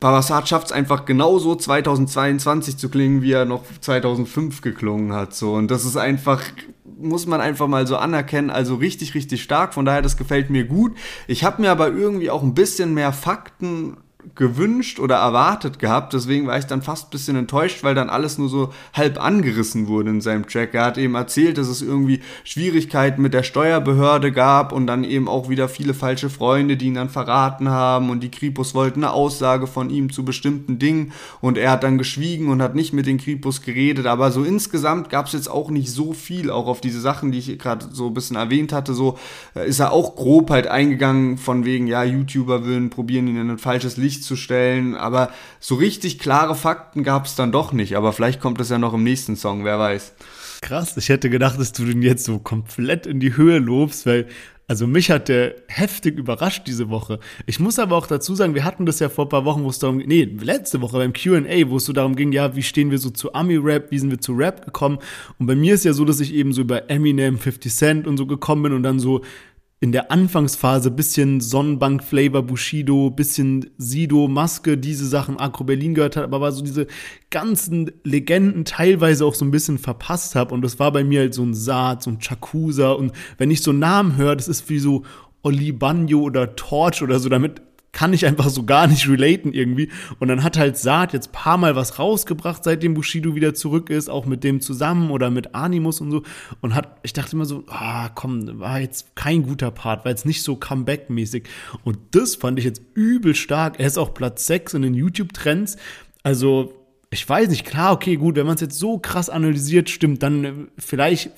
[0.00, 5.34] Babasat schafft es einfach genauso 2022 zu klingen, wie er noch 2005 geklungen hat.
[5.34, 5.54] So.
[5.54, 6.42] Und das ist einfach
[7.00, 8.50] muss man einfach mal so anerkennen.
[8.50, 9.74] Also richtig, richtig stark.
[9.74, 10.96] Von daher, das gefällt mir gut.
[11.26, 13.96] Ich habe mir aber irgendwie auch ein bisschen mehr Fakten
[14.34, 16.12] gewünscht oder erwartet gehabt.
[16.12, 19.86] Deswegen war ich dann fast ein bisschen enttäuscht, weil dann alles nur so halb angerissen
[19.86, 20.74] wurde in seinem Track.
[20.74, 25.28] Er hat eben erzählt, dass es irgendwie Schwierigkeiten mit der Steuerbehörde gab und dann eben
[25.28, 29.12] auch wieder viele falsche Freunde, die ihn dann verraten haben und die Kripos wollten eine
[29.12, 33.06] Aussage von ihm zu bestimmten Dingen und er hat dann geschwiegen und hat nicht mit
[33.06, 34.06] den Kripos geredet.
[34.06, 37.38] Aber so insgesamt gab es jetzt auch nicht so viel, auch auf diese Sachen, die
[37.38, 38.94] ich gerade so ein bisschen erwähnt hatte.
[38.94, 39.18] So
[39.54, 43.50] äh, ist er auch grob halt eingegangen von wegen, ja, YouTuber würden probieren, ihn in
[43.50, 44.94] ein falsches Licht Licht zu stellen.
[44.94, 47.96] Aber so richtig klare Fakten gab es dann doch nicht.
[47.96, 50.14] Aber vielleicht kommt es ja noch im nächsten Song, wer weiß.
[50.60, 54.26] Krass, ich hätte gedacht, dass du den jetzt so komplett in die Höhe lobst, weil
[54.70, 57.20] also mich hat der heftig überrascht diese Woche.
[57.46, 59.70] Ich muss aber auch dazu sagen, wir hatten das ja vor ein paar Wochen, wo
[59.70, 62.90] es darum, nee, letzte Woche beim Q&A, wo es so darum ging, ja, wie stehen
[62.90, 64.98] wir so zu Ami-Rap, wie sind wir zu Rap gekommen?
[65.38, 68.18] Und bei mir ist ja so, dass ich eben so über Eminem, 50 Cent und
[68.18, 69.22] so gekommen bin und dann so
[69.80, 76.24] in der Anfangsphase bisschen Sonnenbank-Flavor Bushido, bisschen Sido, Maske, diese Sachen, Agro Berlin gehört hat,
[76.24, 76.88] aber war so diese
[77.30, 80.52] ganzen Legenden teilweise auch so ein bisschen verpasst habe.
[80.52, 82.90] Und das war bei mir halt so ein Saat, so ein Chakusa.
[82.92, 85.04] Und wenn ich so Namen höre, das ist wie so
[85.42, 87.62] Oli Banjo oder Torch oder so, damit
[87.92, 89.90] kann ich einfach so gar nicht relaten irgendwie.
[90.18, 94.08] Und dann hat halt Saad jetzt paar Mal was rausgebracht, seitdem Bushido wieder zurück ist,
[94.10, 96.22] auch mit dem zusammen oder mit Animus und so.
[96.60, 100.26] Und hat, ich dachte immer so, ah, komm, war jetzt kein guter Part, war jetzt
[100.26, 101.44] nicht so Comeback-mäßig.
[101.84, 103.80] Und das fand ich jetzt übel stark.
[103.80, 105.76] Er ist auch Platz 6 in den YouTube-Trends.
[106.22, 106.77] Also,
[107.10, 110.44] ich weiß nicht, klar, okay, gut, wenn man es jetzt so krass analysiert, stimmt, dann
[110.44, 111.30] äh, vielleicht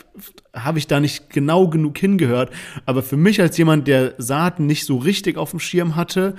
[0.53, 2.53] habe ich da nicht genau genug hingehört.
[2.87, 6.35] Aber für mich als jemand, der Saaten nicht so richtig auf dem Schirm hatte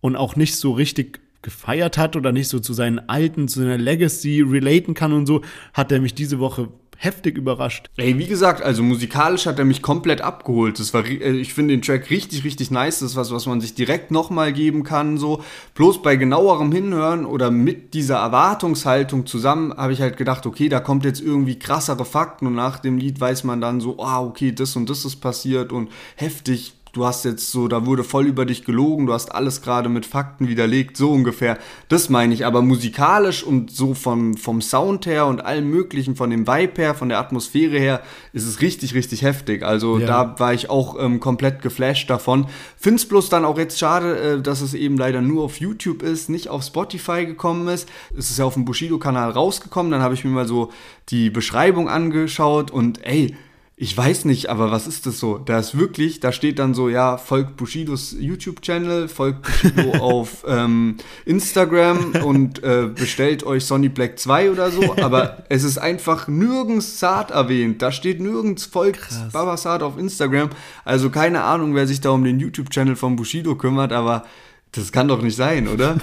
[0.00, 3.78] und auch nicht so richtig gefeiert hat oder nicht so zu seinen alten, zu seiner
[3.78, 7.90] Legacy relaten kann und so, hat er mich diese Woche heftig überrascht.
[7.96, 10.78] Ey, wie gesagt, also musikalisch hat er mich komplett abgeholt.
[10.78, 13.00] Das war, äh, ich finde den Track richtig, richtig nice.
[13.00, 15.42] Das ist was, was man sich direkt nochmal geben kann, so.
[15.74, 20.80] Bloß bei genauerem Hinhören oder mit dieser Erwartungshaltung zusammen habe ich halt gedacht, okay, da
[20.80, 24.52] kommt jetzt irgendwie krassere Fakten und nach dem Lied weiß man dann so, ah, okay,
[24.52, 28.46] das und das ist passiert und heftig, du hast jetzt so, da wurde voll über
[28.46, 31.58] dich gelogen, du hast alles gerade mit Fakten widerlegt, so ungefähr.
[31.88, 36.30] Das meine ich, aber musikalisch und so vom, vom Sound her und allem möglichen, von
[36.30, 38.00] dem Vibe her, von der Atmosphäre her,
[38.32, 39.62] ist es richtig, richtig heftig.
[39.62, 40.06] Also ja.
[40.06, 42.46] da war ich auch ähm, komplett geflasht davon.
[42.78, 46.30] Find's bloß dann auch jetzt schade, äh, dass es eben leider nur auf YouTube ist,
[46.30, 47.88] nicht auf Spotify gekommen ist.
[48.16, 50.72] Es ist ja auf dem Bushido-Kanal rausgekommen, dann habe ich mir mal so
[51.10, 53.36] die Beschreibung angeschaut und ey,
[53.78, 55.36] ich weiß nicht, aber was ist das so?
[55.36, 60.96] Da ist wirklich, da steht dann so, ja, folgt Bushidos YouTube-Channel, folgt Bushido auf ähm,
[61.26, 66.98] Instagram und äh, bestellt euch Sonny Black 2 oder so, aber es ist einfach nirgends
[66.98, 67.82] Saad erwähnt.
[67.82, 69.30] Da steht nirgends folgt Krass.
[69.30, 70.48] Baba Saad auf Instagram.
[70.86, 74.24] Also keine Ahnung, wer sich da um den YouTube-Channel von Bushido kümmert, aber
[74.72, 75.98] das kann doch nicht sein, oder?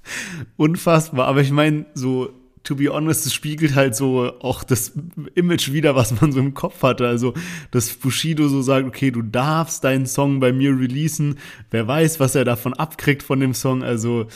[0.56, 4.92] Unfassbar, aber ich meine, so to be honest, es spiegelt halt so auch das
[5.34, 7.06] Image wieder, was man so im Kopf hatte.
[7.06, 7.34] Also,
[7.70, 11.38] dass Bushido so sagt, okay, du darfst deinen Song bei mir releasen.
[11.70, 13.82] Wer weiß, was er davon abkriegt von dem Song.
[13.82, 14.26] Also,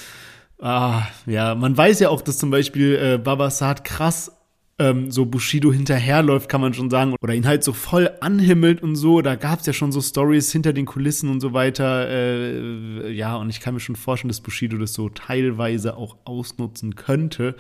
[0.59, 4.33] ah, ja, man weiß ja auch, dass zum Beispiel äh, Babasat krass
[4.79, 8.97] ähm, so Bushido hinterherläuft, kann man schon sagen, oder ihn halt so voll anhimmelt und
[8.97, 9.23] so.
[9.23, 12.09] Da gab es ja schon so Stories hinter den Kulissen und so weiter.
[12.09, 16.97] Äh, ja, und ich kann mir schon vorstellen, dass Bushido das so teilweise auch ausnutzen
[16.97, 17.55] könnte.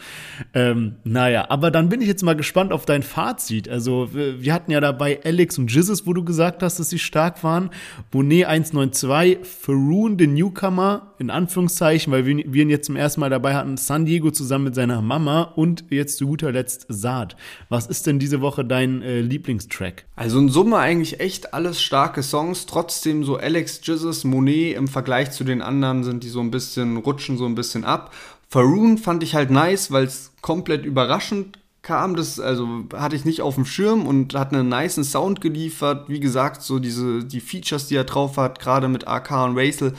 [0.54, 3.68] Ähm, naja, aber dann bin ich jetzt mal gespannt auf dein Fazit.
[3.68, 7.44] Also, wir hatten ja dabei Alex und Jizzes, wo du gesagt hast, dass sie stark
[7.44, 7.70] waren.
[8.10, 13.30] Bonet 192, Faroon, den Newcomer, in Anführungszeichen, weil wir, wir ihn jetzt zum ersten Mal
[13.30, 17.36] dabei hatten, San Diego zusammen mit seiner Mama und jetzt zu guter Letzt Saat.
[17.68, 20.06] Was ist denn diese Woche dein äh, Lieblingstrack?
[20.16, 22.64] Also in Summe eigentlich echt alles starke Songs.
[22.64, 26.96] Trotzdem so Alex Jizzes, Monet im Vergleich zu den anderen sind die so ein bisschen,
[26.96, 28.10] rutschen so ein bisschen ab.
[28.48, 33.42] Faroon fand ich halt nice, weil es komplett überraschend kam, das also hatte ich nicht
[33.42, 36.08] auf dem Schirm und hat einen nice Sound geliefert.
[36.08, 39.92] Wie gesagt, so diese die Features, die er drauf hat, gerade mit AK und Razel,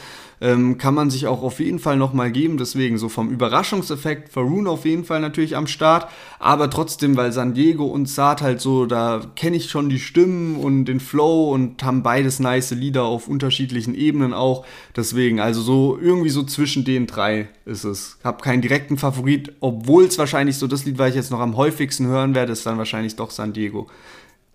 [0.46, 2.58] ähm, kann man sich auch auf jeden Fall nochmal geben.
[2.58, 6.08] Deswegen so vom Überraschungseffekt Faroon auf jeden Fall natürlich am Start.
[6.38, 10.58] Aber trotzdem, weil San Diego und Saad halt so, da kenne ich schon die Stimmen
[10.58, 14.68] und den Flow und haben beides nice Lieder auf unterschiedlichen Ebenen auch.
[14.96, 18.20] Deswegen, also so irgendwie so zwischen den drei ist es.
[18.24, 21.58] Hab keinen direkten Favorit, obwohl es wahrscheinlich so das Lied, was ich jetzt noch am
[21.58, 23.88] häufigsten hören werde, ist dann wahrscheinlich doch San Diego.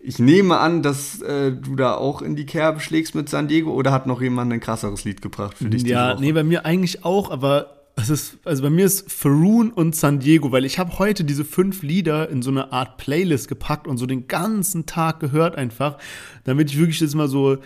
[0.03, 3.73] Ich nehme an, dass äh, du da auch in die Kerbe schlägst mit San Diego
[3.73, 5.83] oder hat noch jemand ein krasseres Lied gebracht für dich?
[5.83, 9.95] Ja, nee, bei mir eigentlich auch, aber es ist, also bei mir ist Faroon und
[9.95, 13.87] San Diego, weil ich habe heute diese fünf Lieder in so eine Art Playlist gepackt
[13.87, 15.99] und so den ganzen Tag gehört einfach,
[16.45, 17.59] damit ich wirklich jetzt mal so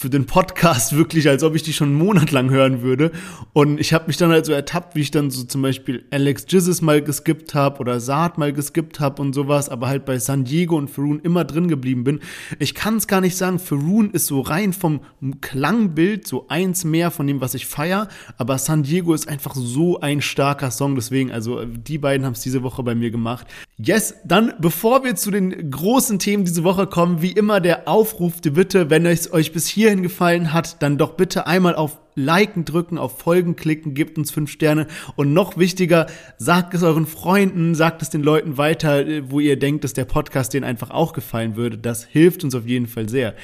[0.00, 3.10] für den Podcast wirklich, als ob ich die schon einen Monat lang hören würde.
[3.52, 6.46] Und ich habe mich dann halt so ertappt, wie ich dann so zum Beispiel Alex
[6.48, 10.44] Jizzes mal geskippt habe oder Saad mal geskippt habe und sowas, aber halt bei San
[10.44, 12.20] Diego und Faroon immer drin geblieben bin.
[12.60, 15.00] Ich kann es gar nicht sagen, Faroon ist so rein vom
[15.40, 19.98] Klangbild so eins mehr von dem, was ich feier, aber San Diego ist einfach so
[19.98, 23.48] ein starker Song, deswegen, also die beiden haben es diese Woche bei mir gemacht.
[23.78, 28.40] Yes, dann bevor wir zu den großen Themen diese Woche kommen, wie immer der Aufruf,
[28.40, 31.98] die Bitte, wenn es euch bis hier hierhin gefallen hat, dann doch bitte einmal auf
[32.14, 34.86] Liken drücken, auf Folgen klicken, gebt uns fünf Sterne
[35.16, 39.84] und noch wichtiger, sagt es euren Freunden, sagt es den Leuten weiter, wo ihr denkt,
[39.84, 41.78] dass der Podcast denen einfach auch gefallen würde.
[41.78, 43.34] Das hilft uns auf jeden Fall sehr.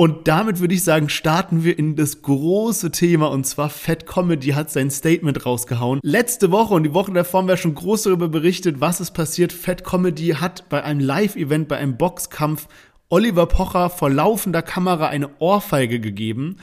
[0.00, 4.50] Und damit würde ich sagen, starten wir in das große Thema und zwar Fat Comedy
[4.50, 5.98] hat sein Statement rausgehauen.
[6.04, 9.52] Letzte Woche und die Woche davor haben wir schon groß darüber berichtet, was ist passiert.
[9.52, 12.68] Fat Comedy hat bei einem Live-Event, bei einem Boxkampf
[13.08, 16.56] Oliver Pocher vor laufender Kamera eine Ohrfeige gegeben.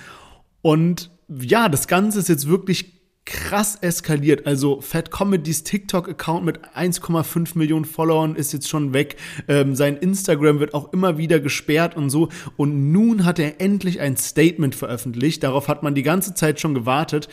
[0.62, 4.46] Und ja, das Ganze ist jetzt wirklich krass eskaliert.
[4.46, 9.18] Also Fat Comedys TikTok-Account mit 1,5 Millionen Followern ist jetzt schon weg.
[9.48, 12.30] Ähm, sein Instagram wird auch immer wieder gesperrt und so.
[12.56, 15.44] Und nun hat er endlich ein Statement veröffentlicht.
[15.44, 17.28] Darauf hat man die ganze Zeit schon gewartet.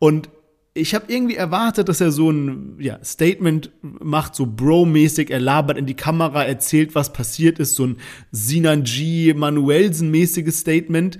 [0.00, 0.28] Und
[0.76, 5.78] ich habe irgendwie erwartet, dass er so ein ja, Statement macht, so Bro-mäßig, er labert
[5.78, 7.96] in die Kamera, erzählt, was passiert ist, so ein
[8.30, 9.32] Sinan G.
[9.34, 11.18] Manuelsen-mäßiges Statement.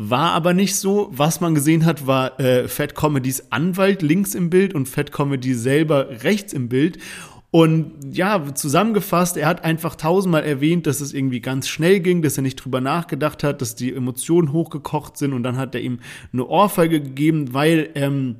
[0.00, 1.10] War aber nicht so.
[1.10, 5.54] Was man gesehen hat, war äh, Fat Comedys Anwalt links im Bild und Fat Comedy
[5.54, 6.98] selber rechts im Bild.
[7.50, 12.36] Und ja, zusammengefasst, er hat einfach tausendmal erwähnt, dass es irgendwie ganz schnell ging, dass
[12.36, 15.98] er nicht drüber nachgedacht hat, dass die Emotionen hochgekocht sind und dann hat er ihm
[16.32, 18.36] eine Ohrfeige gegeben, weil ähm,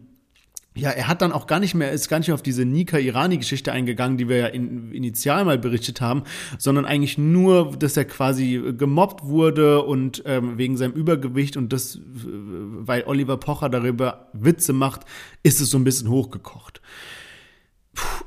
[0.79, 3.73] ja, er hat dann auch gar nicht mehr, ist gar nicht mehr auf diese Nika-Irani-Geschichte
[3.73, 6.23] eingegangen, die wir ja in, initial mal berichtet haben,
[6.59, 12.01] sondern eigentlich nur, dass er quasi gemobbt wurde und ähm, wegen seinem Übergewicht und das,
[12.05, 15.03] weil Oliver Pocher darüber Witze macht,
[15.43, 16.81] ist es so ein bisschen hochgekocht.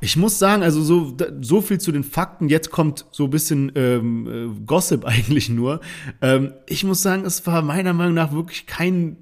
[0.01, 2.49] Ich muss sagen, also so, so viel zu den Fakten.
[2.49, 5.79] Jetzt kommt so ein bisschen ähm, äh, Gossip eigentlich nur.
[6.21, 9.17] Ähm, ich muss sagen, es war meiner Meinung nach wirklich kein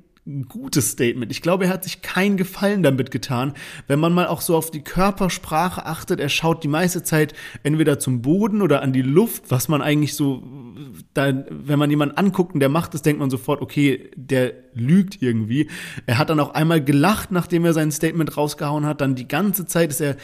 [0.48, 1.32] gutes Statement.
[1.32, 3.54] Ich glaube, er hat sich keinen Gefallen damit getan,
[3.88, 6.20] wenn man mal auch so auf die Körpersprache achtet.
[6.20, 10.16] Er schaut die meiste Zeit entweder zum Boden oder an die Luft, was man eigentlich
[10.16, 10.44] so,
[11.14, 15.22] da, wenn man jemanden anguckt und der macht das, denkt man sofort, okay, der lügt
[15.22, 15.70] irgendwie.
[16.06, 19.02] Er hat dann auch einmal gelacht, nachdem er sein Statement rausgehauen hat.
[19.02, 20.18] Dann die ganze Zeit ist er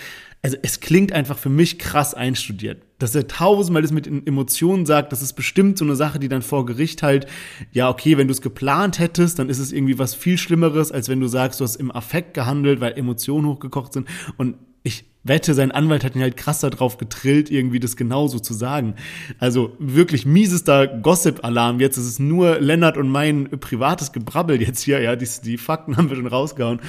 [0.45, 2.83] also es klingt einfach für mich krass einstudiert.
[2.99, 6.43] Dass er tausendmal das mit Emotionen sagt, das ist bestimmt so eine Sache, die dann
[6.43, 7.25] vor Gericht halt,
[7.71, 11.09] ja, okay, wenn du es geplant hättest, dann ist es irgendwie was viel Schlimmeres, als
[11.09, 14.07] wenn du sagst, du hast im Affekt gehandelt, weil Emotionen hochgekocht sind.
[14.37, 18.53] Und ich wette, sein Anwalt hat ihn halt krass darauf getrillt, irgendwie das genauso zu
[18.53, 18.93] sagen.
[19.39, 21.79] Also wirklich miesester Gossip-Alarm.
[21.79, 25.01] Jetzt ist es nur Lennart und mein privates Gebrabbel jetzt hier.
[25.01, 26.79] Ja, die, die Fakten haben wir schon rausgehauen.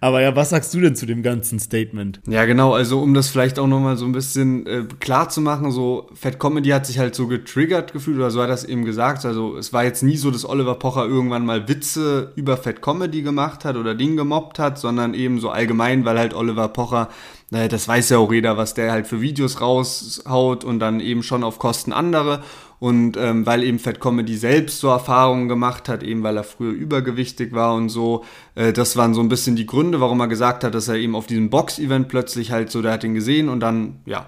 [0.00, 2.20] Aber ja, was sagst du denn zu dem ganzen Statement?
[2.28, 2.74] Ja, genau.
[2.74, 6.38] Also um das vielleicht auch nochmal so ein bisschen äh, klar zu machen, so Fat
[6.38, 9.24] Comedy hat sich halt so getriggert gefühlt oder so hat er es eben gesagt.
[9.24, 13.22] Also es war jetzt nie so, dass Oliver Pocher irgendwann mal Witze über Fat Comedy
[13.22, 17.08] gemacht hat oder Ding gemobbt hat, sondern eben so allgemein, weil halt Oliver Pocher
[17.50, 21.44] das weiß ja auch jeder, was der halt für Videos raushaut und dann eben schon
[21.44, 22.42] auf Kosten andere.
[22.78, 26.72] Und ähm, weil eben Fat Comedy selbst so Erfahrungen gemacht hat, eben weil er früher
[26.72, 28.24] übergewichtig war und so,
[28.54, 31.14] äh, das waren so ein bisschen die Gründe, warum er gesagt hat, dass er eben
[31.14, 34.26] auf diesem Box-Event plötzlich halt so, der hat ihn gesehen und dann, ja,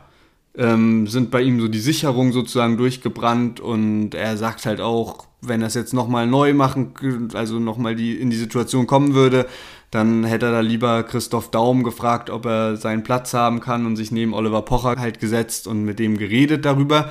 [0.57, 5.61] ähm, sind bei ihm so die Sicherungen sozusagen durchgebrannt und er sagt halt auch, wenn
[5.61, 6.95] er es jetzt nochmal neu machen,
[7.35, 9.47] also nochmal die, in die Situation kommen würde,
[9.91, 13.97] dann hätte er da lieber Christoph Daum gefragt, ob er seinen Platz haben kann und
[13.97, 17.11] sich neben Oliver Pocher halt gesetzt und mit dem geredet darüber.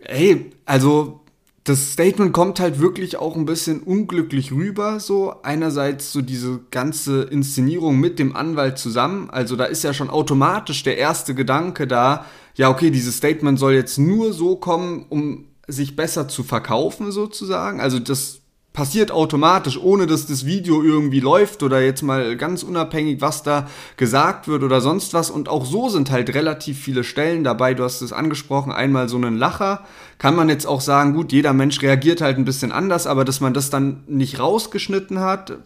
[0.00, 1.20] Hey, also
[1.64, 5.42] das Statement kommt halt wirklich auch ein bisschen unglücklich rüber, so.
[5.42, 9.30] Einerseits so diese ganze Inszenierung mit dem Anwalt zusammen.
[9.30, 13.72] Also da ist ja schon automatisch der erste Gedanke da, ja, okay, dieses Statement soll
[13.72, 17.80] jetzt nur so kommen, um sich besser zu verkaufen, sozusagen.
[17.80, 18.42] Also das
[18.74, 23.68] passiert automatisch, ohne dass das Video irgendwie läuft oder jetzt mal ganz unabhängig, was da
[23.96, 25.30] gesagt wird oder sonst was.
[25.30, 27.74] Und auch so sind halt relativ viele Stellen dabei.
[27.74, 29.84] Du hast es angesprochen, einmal so einen Lacher.
[30.18, 33.40] Kann man jetzt auch sagen, gut, jeder Mensch reagiert halt ein bisschen anders, aber dass
[33.40, 35.56] man das dann nicht rausgeschnitten hat,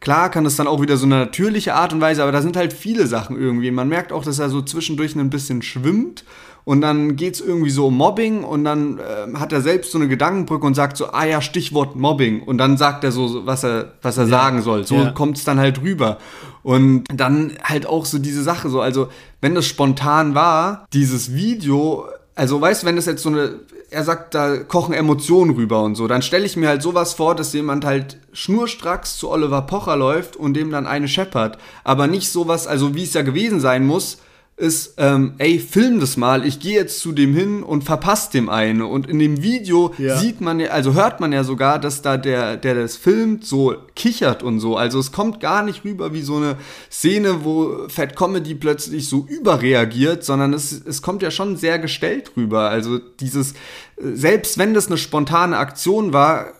[0.00, 2.58] Klar kann es dann auch wieder so eine natürliche Art und Weise, aber da sind
[2.58, 3.70] halt viele Sachen irgendwie.
[3.70, 6.24] Man merkt auch, dass er so zwischendurch ein bisschen schwimmt
[6.64, 10.08] und dann geht's irgendwie so um Mobbing und dann äh, hat er selbst so eine
[10.08, 12.42] Gedankenbrücke und sagt so, ah ja, Stichwort Mobbing.
[12.42, 14.30] Und dann sagt er so, was er, was er ja.
[14.30, 14.86] sagen soll.
[14.86, 15.10] So ja.
[15.10, 16.18] kommt's dann halt rüber.
[16.62, 19.08] Und dann halt auch so diese Sache so, also
[19.42, 23.60] wenn das spontan war, dieses Video, also weißt du, wenn das jetzt so eine,
[23.90, 27.34] er sagt, da kochen Emotionen rüber und so, dann stelle ich mir halt sowas vor,
[27.34, 31.58] dass jemand halt schnurstracks zu Oliver Pocher läuft und dem dann eine scheppert.
[31.84, 34.16] Aber nicht sowas, also wie es ja gewesen sein muss,
[34.56, 38.48] ist, ähm, ey, film das mal, ich gehe jetzt zu dem hin und verpasst dem
[38.48, 38.86] eine.
[38.86, 40.16] Und in dem Video ja.
[40.16, 43.74] sieht man ja, also hört man ja sogar, dass da der, der das filmt, so
[43.96, 44.76] kichert und so.
[44.76, 46.56] Also es kommt gar nicht rüber wie so eine
[46.88, 52.30] Szene, wo Fat Comedy plötzlich so überreagiert, sondern es, es kommt ja schon sehr gestellt
[52.36, 52.70] rüber.
[52.70, 53.54] Also dieses,
[53.96, 56.52] selbst wenn das eine spontane Aktion war,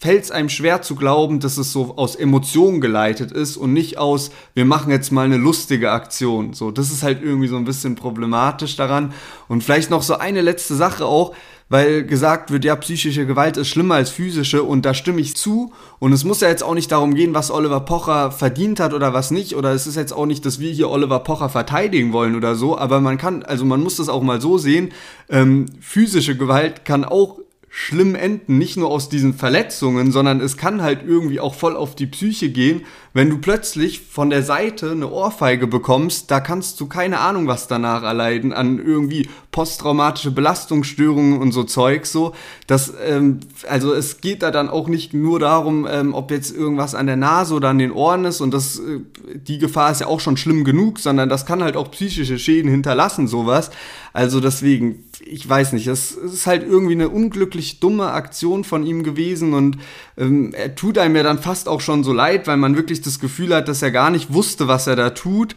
[0.00, 3.98] fällt es einem schwer zu glauben, dass es so aus Emotionen geleitet ist und nicht
[3.98, 6.54] aus, wir machen jetzt mal eine lustige Aktion.
[6.54, 9.12] So, das ist halt irgendwie so ein bisschen problematisch daran.
[9.46, 11.34] Und vielleicht noch so eine letzte Sache auch,
[11.68, 15.72] weil gesagt wird, ja, psychische Gewalt ist schlimmer als physische und da stimme ich zu.
[15.98, 19.12] Und es muss ja jetzt auch nicht darum gehen, was Oliver Pocher verdient hat oder
[19.12, 19.54] was nicht.
[19.54, 22.76] Oder es ist jetzt auch nicht, dass wir hier Oliver Pocher verteidigen wollen oder so.
[22.78, 24.92] Aber man kann, also man muss das auch mal so sehen,
[25.28, 27.38] ähm, physische Gewalt kann auch
[27.72, 31.94] schlimm enden, nicht nur aus diesen Verletzungen, sondern es kann halt irgendwie auch voll auf
[31.94, 36.86] die Psyche gehen, wenn du plötzlich von der Seite eine Ohrfeige bekommst, da kannst du
[36.86, 42.34] keine Ahnung was danach erleiden an irgendwie posttraumatische Belastungsstörungen und so Zeug so.
[42.66, 46.96] Das, ähm, also es geht da dann auch nicht nur darum, ähm, ob jetzt irgendwas
[46.96, 49.00] an der Nase oder an den Ohren ist und das, äh,
[49.34, 52.70] die Gefahr ist ja auch schon schlimm genug, sondern das kann halt auch psychische Schäden
[52.70, 53.70] hinterlassen, sowas.
[54.12, 59.02] Also deswegen, ich weiß nicht, es ist halt irgendwie eine unglücklich dumme Aktion von ihm
[59.02, 59.78] gewesen und
[60.16, 63.20] ähm, er tut einem ja dann fast auch schon so leid, weil man wirklich das
[63.20, 65.56] Gefühl hat, dass er gar nicht wusste, was er da tut.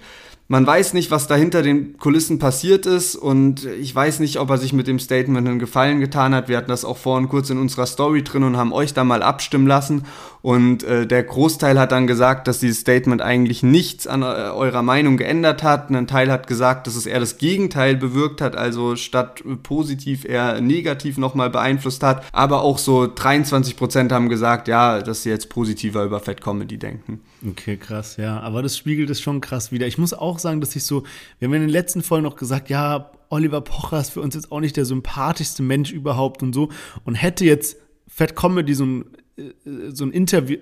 [0.50, 4.50] Man weiß nicht, was da hinter den Kulissen passiert ist und ich weiß nicht, ob
[4.50, 6.50] er sich mit dem Statement einen Gefallen getan hat.
[6.50, 9.24] Wir hatten das auch vorhin kurz in unserer Story drin und haben euch da mal
[9.24, 10.04] abstimmen lassen
[10.44, 14.82] und äh, der Großteil hat dann gesagt, dass dieses Statement eigentlich nichts an äh, eurer
[14.82, 15.90] Meinung geändert hat.
[15.90, 20.60] Ein Teil hat gesagt, dass es eher das Gegenteil bewirkt hat, also statt positiv eher
[20.60, 22.26] negativ nochmal beeinflusst hat.
[22.34, 26.78] Aber auch so 23 Prozent haben gesagt, ja, dass sie jetzt positiver über Fat Comedy
[26.78, 27.22] denken.
[27.50, 28.42] Okay, krass, ja.
[28.42, 29.88] Aber das spiegelt es schon krass wieder.
[29.88, 31.04] Ich muss auch sagen, dass ich so,
[31.40, 34.52] wir haben in den letzten Folgen noch gesagt, ja, Oliver Pocher ist für uns jetzt
[34.52, 36.68] auch nicht der sympathischste Mensch überhaupt und so.
[37.06, 37.78] Und hätte jetzt
[38.10, 39.06] Fat Comedy so ein
[39.66, 40.58] so ein Interview,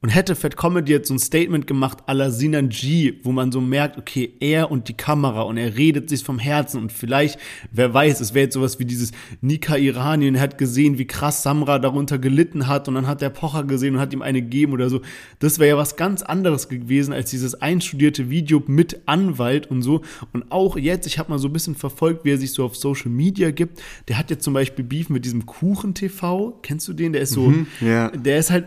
[0.00, 3.50] und hätte Fat Comedy jetzt so ein Statement gemacht à la Sinan G, wo man
[3.50, 7.38] so merkt, okay, er und die Kamera und er redet sich vom Herzen und vielleicht,
[7.72, 11.42] wer weiß, es wäre jetzt sowas wie dieses Nika Iranien, er hat gesehen, wie krass
[11.42, 14.72] Samra darunter gelitten hat und dann hat der Pocher gesehen und hat ihm eine gegeben
[14.72, 15.00] oder so.
[15.40, 20.02] Das wäre ja was ganz anderes gewesen als dieses einstudierte Video mit Anwalt und so.
[20.32, 22.76] Und auch jetzt, ich habe mal so ein bisschen verfolgt, wie er sich so auf
[22.76, 23.82] Social Media gibt.
[24.06, 26.58] Der hat jetzt zum Beispiel Beef mit diesem Kuchen TV.
[26.62, 27.12] Kennst du den?
[27.12, 28.10] Der ist so, mhm, yeah.
[28.10, 28.66] der ist halt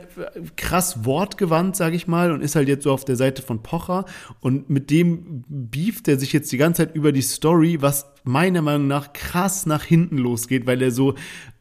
[0.58, 3.62] krass Wort wortgewandt, sage ich mal, und ist halt jetzt so auf der Seite von
[3.62, 4.06] Pocher.
[4.40, 8.64] Und mit dem beeft er sich jetzt die ganze Zeit über die Story, was meiner
[8.64, 11.14] Meinung nach krass nach hinten losgeht, weil er so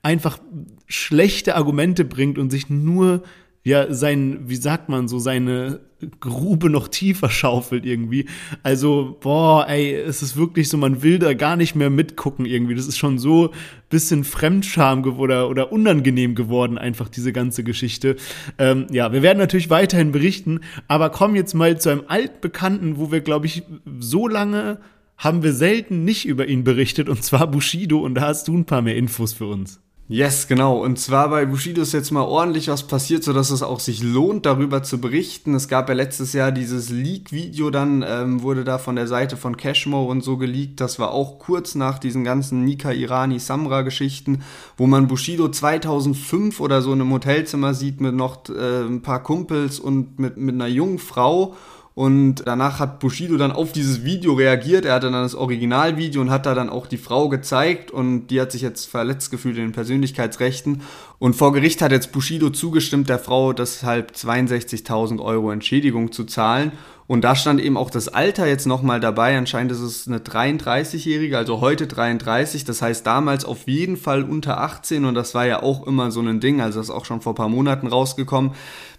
[0.03, 0.39] einfach
[0.87, 3.23] schlechte Argumente bringt und sich nur
[3.63, 5.81] ja sein, wie sagt man so, seine
[6.21, 8.27] Grube noch tiefer schaufelt irgendwie.
[8.63, 12.75] Also, boah, ey, es ist wirklich so, man will da gar nicht mehr mitgucken irgendwie.
[12.75, 13.53] Das ist schon so
[13.91, 18.17] bisschen Fremdscham oder, oder unangenehm geworden, einfach diese ganze Geschichte.
[18.59, 23.11] Ähm, ja, wir werden natürlich weiterhin berichten, aber kommen jetzt mal zu einem altbekannten, wo
[23.13, 23.65] wir, glaube ich,
[23.99, 24.79] so lange
[25.19, 28.65] haben wir selten nicht über ihn berichtet, und zwar Bushido, und da hast du ein
[28.65, 29.81] paar mehr Infos für uns.
[30.13, 30.77] Yes, genau.
[30.83, 34.45] Und zwar bei Bushido ist jetzt mal ordentlich was passiert, sodass es auch sich lohnt,
[34.45, 35.55] darüber zu berichten.
[35.55, 39.57] Es gab ja letztes Jahr dieses Leak-Video, dann ähm, wurde da von der Seite von
[39.57, 40.81] Cashmo und so geleakt.
[40.81, 44.43] Das war auch kurz nach diesen ganzen Nika Irani Samra Geschichten,
[44.77, 49.23] wo man Bushido 2005 oder so in einem Hotelzimmer sieht mit noch äh, ein paar
[49.23, 51.55] Kumpels und mit, mit einer jungen Frau
[52.01, 54.87] Und danach hat Bushido dann auf dieses Video reagiert.
[54.87, 58.41] Er hatte dann das Originalvideo und hat da dann auch die Frau gezeigt und die
[58.41, 60.81] hat sich jetzt verletzt gefühlt in den Persönlichkeitsrechten.
[61.19, 66.73] Und vor Gericht hat jetzt Bushido zugestimmt, der Frau deshalb 62.000 Euro Entschädigung zu zahlen.
[67.11, 69.37] Und da stand eben auch das Alter jetzt nochmal dabei.
[69.37, 72.65] Anscheinend ist es eine 33-Jährige, also heute 33.
[72.65, 76.21] Das heißt damals auf jeden Fall unter 18 und das war ja auch immer so
[76.21, 76.61] ein Ding.
[76.61, 78.53] Also das ist auch schon vor ein paar Monaten rausgekommen.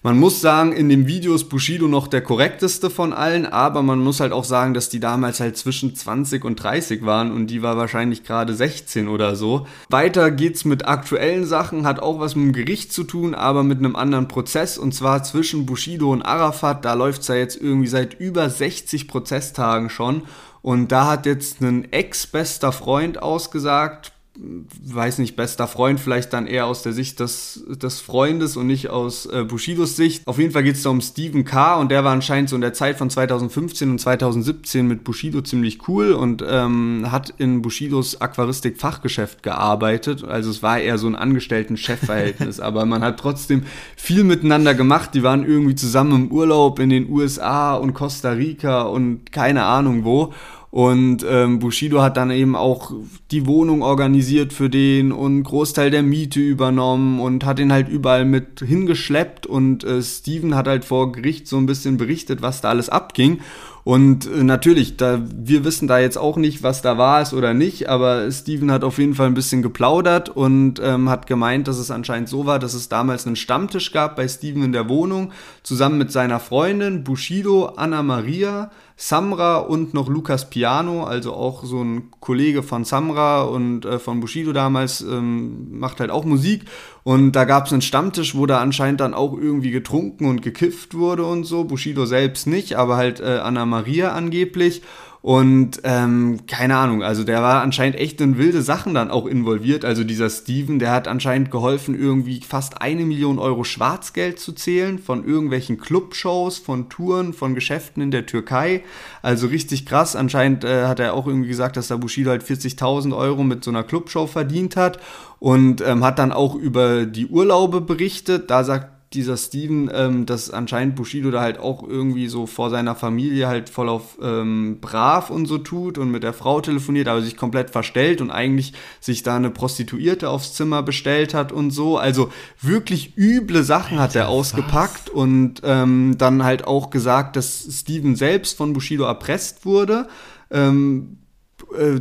[0.04, 4.00] Man muss sagen, in dem Video ist Bushido noch der korrekteste von allen, aber man
[4.00, 7.62] muss halt auch sagen, dass die damals halt zwischen 20 und 30 waren und die
[7.62, 9.68] war wahrscheinlich gerade 16 oder so.
[9.90, 13.78] Weiter geht's mit aktuellen Sachen, hat auch was mit dem Gericht zu tun, aber mit
[13.78, 16.84] einem anderen Prozess und zwar zwischen Bushido und Arafat.
[16.84, 20.24] Da läuft's ja jetzt irgendwie seit über 60 Prozesstagen schon.
[20.62, 26.66] Und da hat jetzt ein ex-bester Freund ausgesagt, weiß nicht, bester Freund, vielleicht dann eher
[26.66, 30.26] aus der Sicht des, des Freundes und nicht aus äh, Bushidos Sicht.
[30.26, 31.76] Auf jeden Fall geht es da um Stephen K.
[31.76, 35.86] und der war anscheinend so in der Zeit von 2015 und 2017 mit Bushido ziemlich
[35.90, 40.24] cool und ähm, hat in Bushidos Aquaristik-Fachgeschäft gearbeitet.
[40.24, 43.64] Also es war eher so ein Angestellten-Chef-Verhältnis, aber man hat trotzdem
[43.98, 45.14] viel miteinander gemacht.
[45.14, 50.06] Die waren irgendwie zusammen im Urlaub in den USA und Costa Rica und keine Ahnung
[50.06, 50.34] wo.
[50.72, 52.94] Und ähm, Bushido hat dann eben auch
[53.30, 58.24] die Wohnung organisiert für den und Großteil der Miete übernommen und hat ihn halt überall
[58.24, 59.46] mit hingeschleppt.
[59.46, 63.42] Und äh, Steven hat halt vor Gericht so ein bisschen berichtet, was da alles abging.
[63.84, 67.54] Und äh, natürlich, da, wir wissen da jetzt auch nicht, was da war es oder
[67.54, 71.80] nicht, aber Steven hat auf jeden Fall ein bisschen geplaudert und ähm, hat gemeint, dass
[71.80, 75.32] es anscheinend so war, dass es damals einen Stammtisch gab bei Steven in der Wohnung,
[75.64, 78.70] zusammen mit seiner Freundin Bushido, Anna Maria,
[79.04, 84.20] Samra und noch Lukas Piano, also auch so ein Kollege von Samra und äh, von
[84.20, 86.66] Bushido damals, ähm, macht halt auch Musik.
[87.02, 90.94] Und da gab es einen Stammtisch, wo da anscheinend dann auch irgendwie getrunken und gekifft
[90.94, 91.64] wurde und so.
[91.64, 94.84] Bushido selbst nicht, aber halt äh, Anna Maria angeblich.
[95.22, 99.86] Und ähm, keine Ahnung, also der war anscheinend echt in wilde Sachen dann auch involviert.
[99.86, 104.98] Also dieser Steven, der hat anscheinend geholfen, irgendwie fast eine Million Euro Schwarzgeld zu zählen
[104.98, 108.84] von irgendwelchen Clubshows, von Touren, von Geschäften in der Türkei.
[109.22, 110.16] Also richtig krass.
[110.16, 113.70] Anscheinend äh, hat er auch irgendwie gesagt, dass der Bushido halt 40.000 Euro mit so
[113.70, 114.98] einer Clubshow verdient hat
[115.38, 118.50] und ähm, hat dann auch über die Urlaube berichtet.
[118.50, 122.96] Da sagt dieser Steven, ähm, dass anscheinend Bushido da halt auch irgendwie so vor seiner
[122.96, 127.22] Familie halt voll auf ähm, brav und so tut und mit der Frau telefoniert, aber
[127.22, 131.98] sich komplett verstellt und eigentlich sich da eine Prostituierte aufs Zimmer bestellt hat und so.
[131.98, 132.32] Also
[132.62, 135.14] wirklich üble Sachen Alter, hat er ausgepackt was?
[135.14, 140.08] und ähm, dann halt auch gesagt, dass Steven selbst von Bushido erpresst wurde.
[140.50, 141.21] Ähm, äh,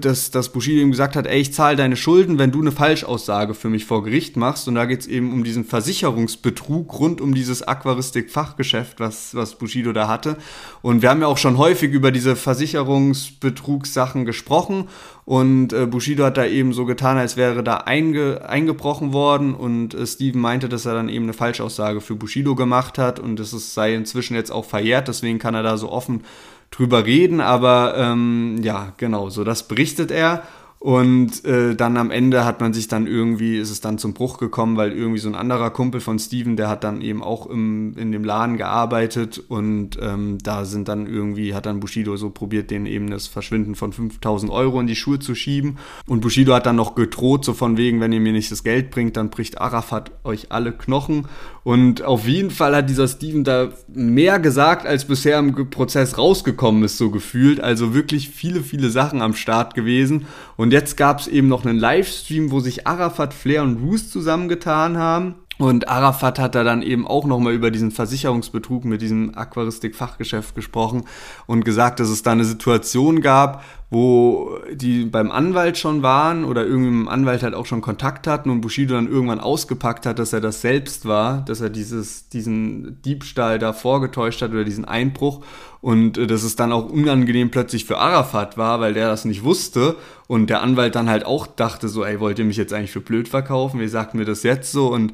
[0.00, 3.54] dass, dass Bushido ihm gesagt hat, ey, ich zahle deine Schulden, wenn du eine Falschaussage
[3.54, 4.66] für mich vor Gericht machst.
[4.66, 9.92] Und da geht es eben um diesen Versicherungsbetrug rund um dieses Aquaristik-Fachgeschäft, was, was Bushido
[9.92, 10.36] da hatte.
[10.82, 14.88] Und wir haben ja auch schon häufig über diese Versicherungsbetrugssachen gesprochen.
[15.24, 19.54] Und äh, Bushido hat da eben so getan, als wäre da einge, eingebrochen worden.
[19.54, 23.20] Und äh, Steven meinte, dass er dann eben eine Falschaussage für Bushido gemacht hat.
[23.20, 25.06] Und das sei inzwischen jetzt auch verjährt.
[25.06, 26.24] Deswegen kann er da so offen
[26.70, 30.42] drüber reden, aber ähm, ja, genau, so das berichtet er.
[30.82, 34.38] Und äh, dann am Ende hat man sich dann irgendwie, ist es dann zum Bruch
[34.38, 37.98] gekommen, weil irgendwie so ein anderer Kumpel von Steven, der hat dann eben auch im,
[37.98, 42.70] in dem Laden gearbeitet und ähm, da sind dann irgendwie, hat dann Bushido so probiert,
[42.70, 45.76] den eben das Verschwinden von 5000 Euro in die Schuhe zu schieben.
[46.06, 48.90] Und Bushido hat dann noch gedroht, so von wegen, wenn ihr mir nicht das Geld
[48.90, 51.26] bringt, dann bricht Arafat euch alle Knochen.
[51.62, 56.84] Und auf jeden Fall hat dieser Steven da mehr gesagt, als bisher im Prozess rausgekommen
[56.84, 57.60] ist, so gefühlt.
[57.60, 60.24] Also wirklich viele, viele Sachen am Start gewesen.
[60.56, 64.98] Und jetzt gab es eben noch einen Livestream, wo sich Arafat, Flair und Roos zusammengetan
[64.98, 65.34] haben.
[65.58, 71.04] Und Arafat hat da dann eben auch nochmal über diesen Versicherungsbetrug mit diesem Aquaristik-Fachgeschäft gesprochen
[71.46, 76.64] und gesagt, dass es da eine Situation gab, wo die beim Anwalt schon waren oder
[76.64, 80.40] dem Anwalt halt auch schon Kontakt hatten und Bushido dann irgendwann ausgepackt hat, dass er
[80.40, 85.44] das selbst war, dass er dieses, diesen Diebstahl da vorgetäuscht hat oder diesen Einbruch
[85.80, 89.42] und äh, dass es dann auch unangenehm plötzlich für Arafat war, weil der das nicht
[89.42, 89.96] wusste
[90.28, 93.00] und der Anwalt dann halt auch dachte so, ey, wollt ihr mich jetzt eigentlich für
[93.00, 93.80] blöd verkaufen?
[93.80, 94.86] Wie sagt mir das jetzt so?
[94.92, 95.12] Und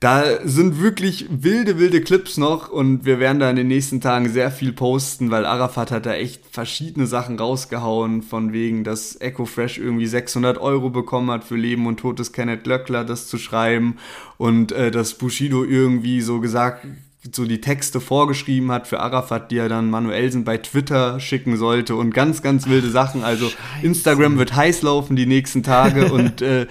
[0.00, 4.30] da sind wirklich wilde, wilde Clips noch und wir werden da in den nächsten Tagen
[4.30, 9.44] sehr viel posten, weil Arafat hat da echt verschiedene Sachen rausgehauen, von wegen, dass Echo
[9.44, 13.98] Fresh irgendwie 600 Euro bekommen hat für Leben und Todes Kenneth Löckler das zu schreiben
[14.38, 16.86] und äh, dass Bushido irgendwie so gesagt
[17.30, 21.94] so die Texte vorgeschrieben hat für Arafat, die er dann Manuelsen bei Twitter schicken sollte
[21.94, 23.22] und ganz, ganz wilde Sachen.
[23.22, 23.86] Also Scheiße.
[23.86, 26.66] Instagram wird heiß laufen die nächsten Tage und äh,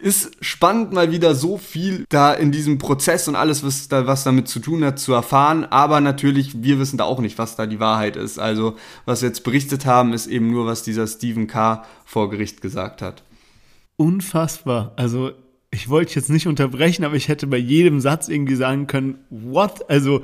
[0.00, 4.24] ist spannend, mal wieder so viel da in diesem Prozess und alles, was, da, was
[4.24, 5.64] damit zu tun hat, zu erfahren.
[5.64, 8.38] Aber natürlich, wir wissen da auch nicht, was da die Wahrheit ist.
[8.38, 11.84] Also, was wir jetzt berichtet haben, ist eben nur, was dieser Stephen K.
[12.04, 13.22] vor Gericht gesagt hat.
[13.96, 14.92] Unfassbar.
[14.96, 15.32] Also,
[15.70, 19.88] ich wollte jetzt nicht unterbrechen, aber ich hätte bei jedem Satz irgendwie sagen können, what?
[19.90, 20.22] Also,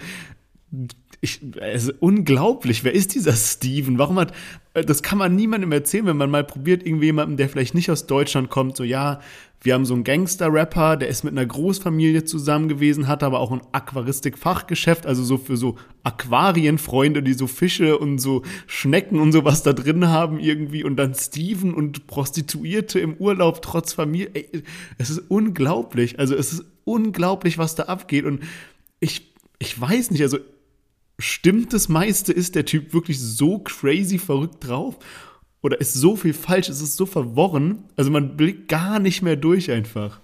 [1.21, 2.85] ich, es ist unglaublich.
[2.85, 3.99] Wer ist dieser Steven?
[3.99, 4.33] Warum hat,
[4.75, 8.07] das kann man niemandem erzählen, wenn man mal probiert, irgendwie jemanden, der vielleicht nicht aus
[8.07, 9.21] Deutschland kommt, so, ja,
[9.62, 13.51] wir haben so einen Gangster-Rapper, der ist mit einer Großfamilie zusammen gewesen, hat aber auch
[13.51, 19.62] ein Aquaristik-Fachgeschäft, also so für so Aquarienfreunde, die so Fische und so Schnecken und sowas
[19.62, 24.31] da drin haben irgendwie und dann Steven und Prostituierte im Urlaub trotz Familie.
[24.35, 24.62] Ey,
[24.99, 26.19] es ist unglaublich.
[26.19, 28.43] Also es ist unglaublich, was da abgeht und
[29.01, 30.39] ich, ich weiß nicht, also
[31.19, 32.33] stimmt das meiste?
[32.33, 34.97] Ist der Typ wirklich so crazy verrückt drauf?
[35.62, 36.69] Oder ist so viel falsch?
[36.69, 37.85] Es ist so verworren.
[37.97, 40.21] Also man blickt gar nicht mehr durch einfach.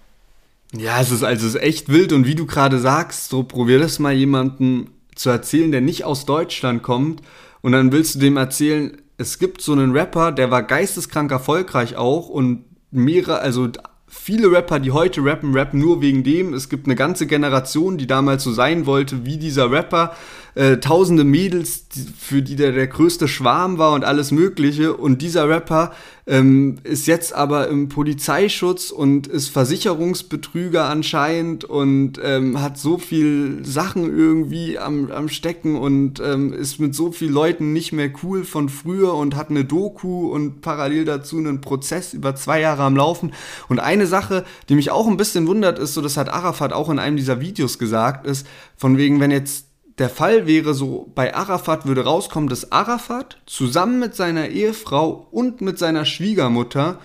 [0.75, 3.77] Ja, es ist also es ist echt wild und wie du gerade sagst, so probier
[3.77, 7.21] das mal jemanden zu erzählen, der nicht aus Deutschland kommt
[7.61, 11.95] und dann willst du dem erzählen, es gibt so einen Rapper, der war geisteskrank erfolgreich
[11.95, 13.69] auch und mehrere, also
[14.07, 16.53] viele Rapper, die heute rappen, rappen nur wegen dem.
[16.53, 20.15] Es gibt eine ganze Generation, die damals so sein wollte wie dieser Rapper.
[20.55, 24.95] Äh, tausende Mädels, für die der der größte Schwarm war und alles Mögliche.
[24.95, 25.93] Und dieser Rapper
[26.27, 33.65] ähm, ist jetzt aber im Polizeischutz und ist Versicherungsbetrüger anscheinend und ähm, hat so viel
[33.65, 38.43] Sachen irgendwie am, am Stecken und ähm, ist mit so vielen Leuten nicht mehr cool
[38.43, 42.95] von früher und hat eine Doku und parallel dazu einen Prozess über zwei Jahre am
[42.95, 43.33] Laufen.
[43.69, 46.91] Und eine Sache, die mich auch ein bisschen wundert, ist so, das hat Arafat auch
[46.91, 48.45] in einem dieser Videos gesagt, ist
[48.77, 53.99] von wegen, wenn jetzt der Fall wäre so, bei Arafat würde rauskommen, dass Arafat zusammen
[53.99, 56.99] mit seiner Ehefrau und mit seiner Schwiegermutter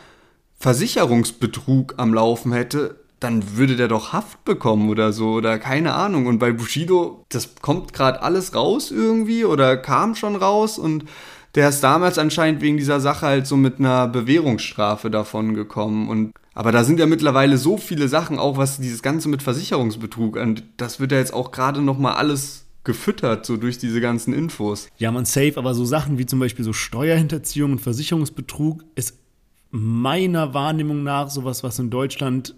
[0.58, 6.26] Versicherungsbetrug am Laufen hätte, dann würde der doch Haft bekommen oder so oder keine Ahnung.
[6.26, 11.04] Und bei Bushido, das kommt gerade alles raus irgendwie oder kam schon raus und
[11.54, 16.32] der ist damals anscheinend wegen dieser Sache halt so mit einer Bewährungsstrafe davon gekommen und
[16.54, 20.64] aber da sind ja mittlerweile so viele Sachen, auch was dieses Ganze mit Versicherungsbetrug, und
[20.76, 24.88] das wird ja jetzt auch gerade nochmal alles gefüttert, so durch diese ganzen Infos.
[24.96, 29.18] Ja, man safe, aber so Sachen wie zum Beispiel so Steuerhinterziehung und Versicherungsbetrug ist
[29.70, 32.54] meiner Wahrnehmung nach sowas, was in Deutschland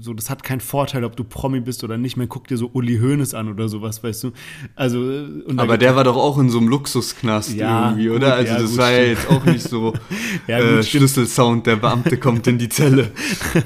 [0.00, 2.18] so, das hat keinen Vorteil, ob du Promi bist oder nicht.
[2.18, 4.32] Man guckt dir so Uli Hoeneß an oder sowas, weißt du.
[4.76, 8.36] Also, Aber der war doch auch in so einem Luxusknast ja, irgendwie, oder?
[8.36, 9.94] Gut, also ja, das war ja jetzt auch nicht so
[10.46, 13.12] ja, gut, äh, Schlüsselsound, der Beamte kommt in die Zelle.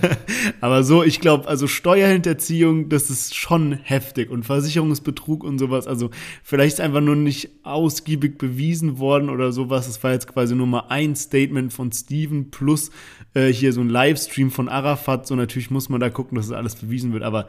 [0.61, 5.89] Aber so, ich glaube, also Steuerhinterziehung, das ist schon heftig und Versicherungsbetrug und sowas.
[5.89, 6.11] Also
[6.45, 9.87] vielleicht ist einfach nur nicht ausgiebig bewiesen worden oder sowas.
[9.87, 12.93] Das war jetzt quasi nur mal ein Statement von Steven plus
[13.37, 15.27] äh, hier so ein Livestream von Arafat.
[15.27, 17.23] So natürlich muss man da gucken, dass es alles bewiesen wird.
[17.23, 17.47] Aber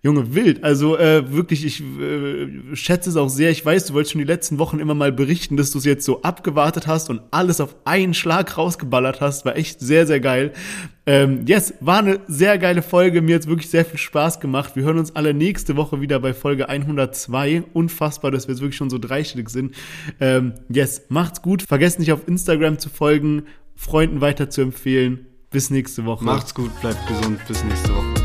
[0.00, 0.62] Junge, wild.
[0.62, 3.50] Also äh, wirklich, ich äh, schätze es auch sehr.
[3.50, 6.04] Ich weiß, du wolltest schon die letzten Wochen immer mal berichten, dass du es jetzt
[6.04, 9.44] so abgewartet hast und alles auf einen Schlag rausgeballert hast.
[9.44, 10.52] War echt sehr, sehr geil.
[11.04, 13.22] Ähm, yes, war eine sehr geile Folge.
[13.22, 14.76] Mir hat es wirklich sehr viel Spaß gemacht.
[14.76, 17.64] Wir hören uns alle nächste Woche wieder bei Folge 102.
[17.72, 19.74] Unfassbar, dass wir jetzt wirklich schon so dreistellig sind.
[20.20, 21.62] Ähm, yes, macht's gut.
[21.62, 23.46] Vergesst nicht auf Instagram zu folgen,
[23.78, 25.26] Freunden weiter zu empfehlen.
[25.50, 26.24] Bis nächste Woche.
[26.24, 27.38] Macht's gut, bleibt gesund.
[27.46, 28.17] Bis nächste Woche.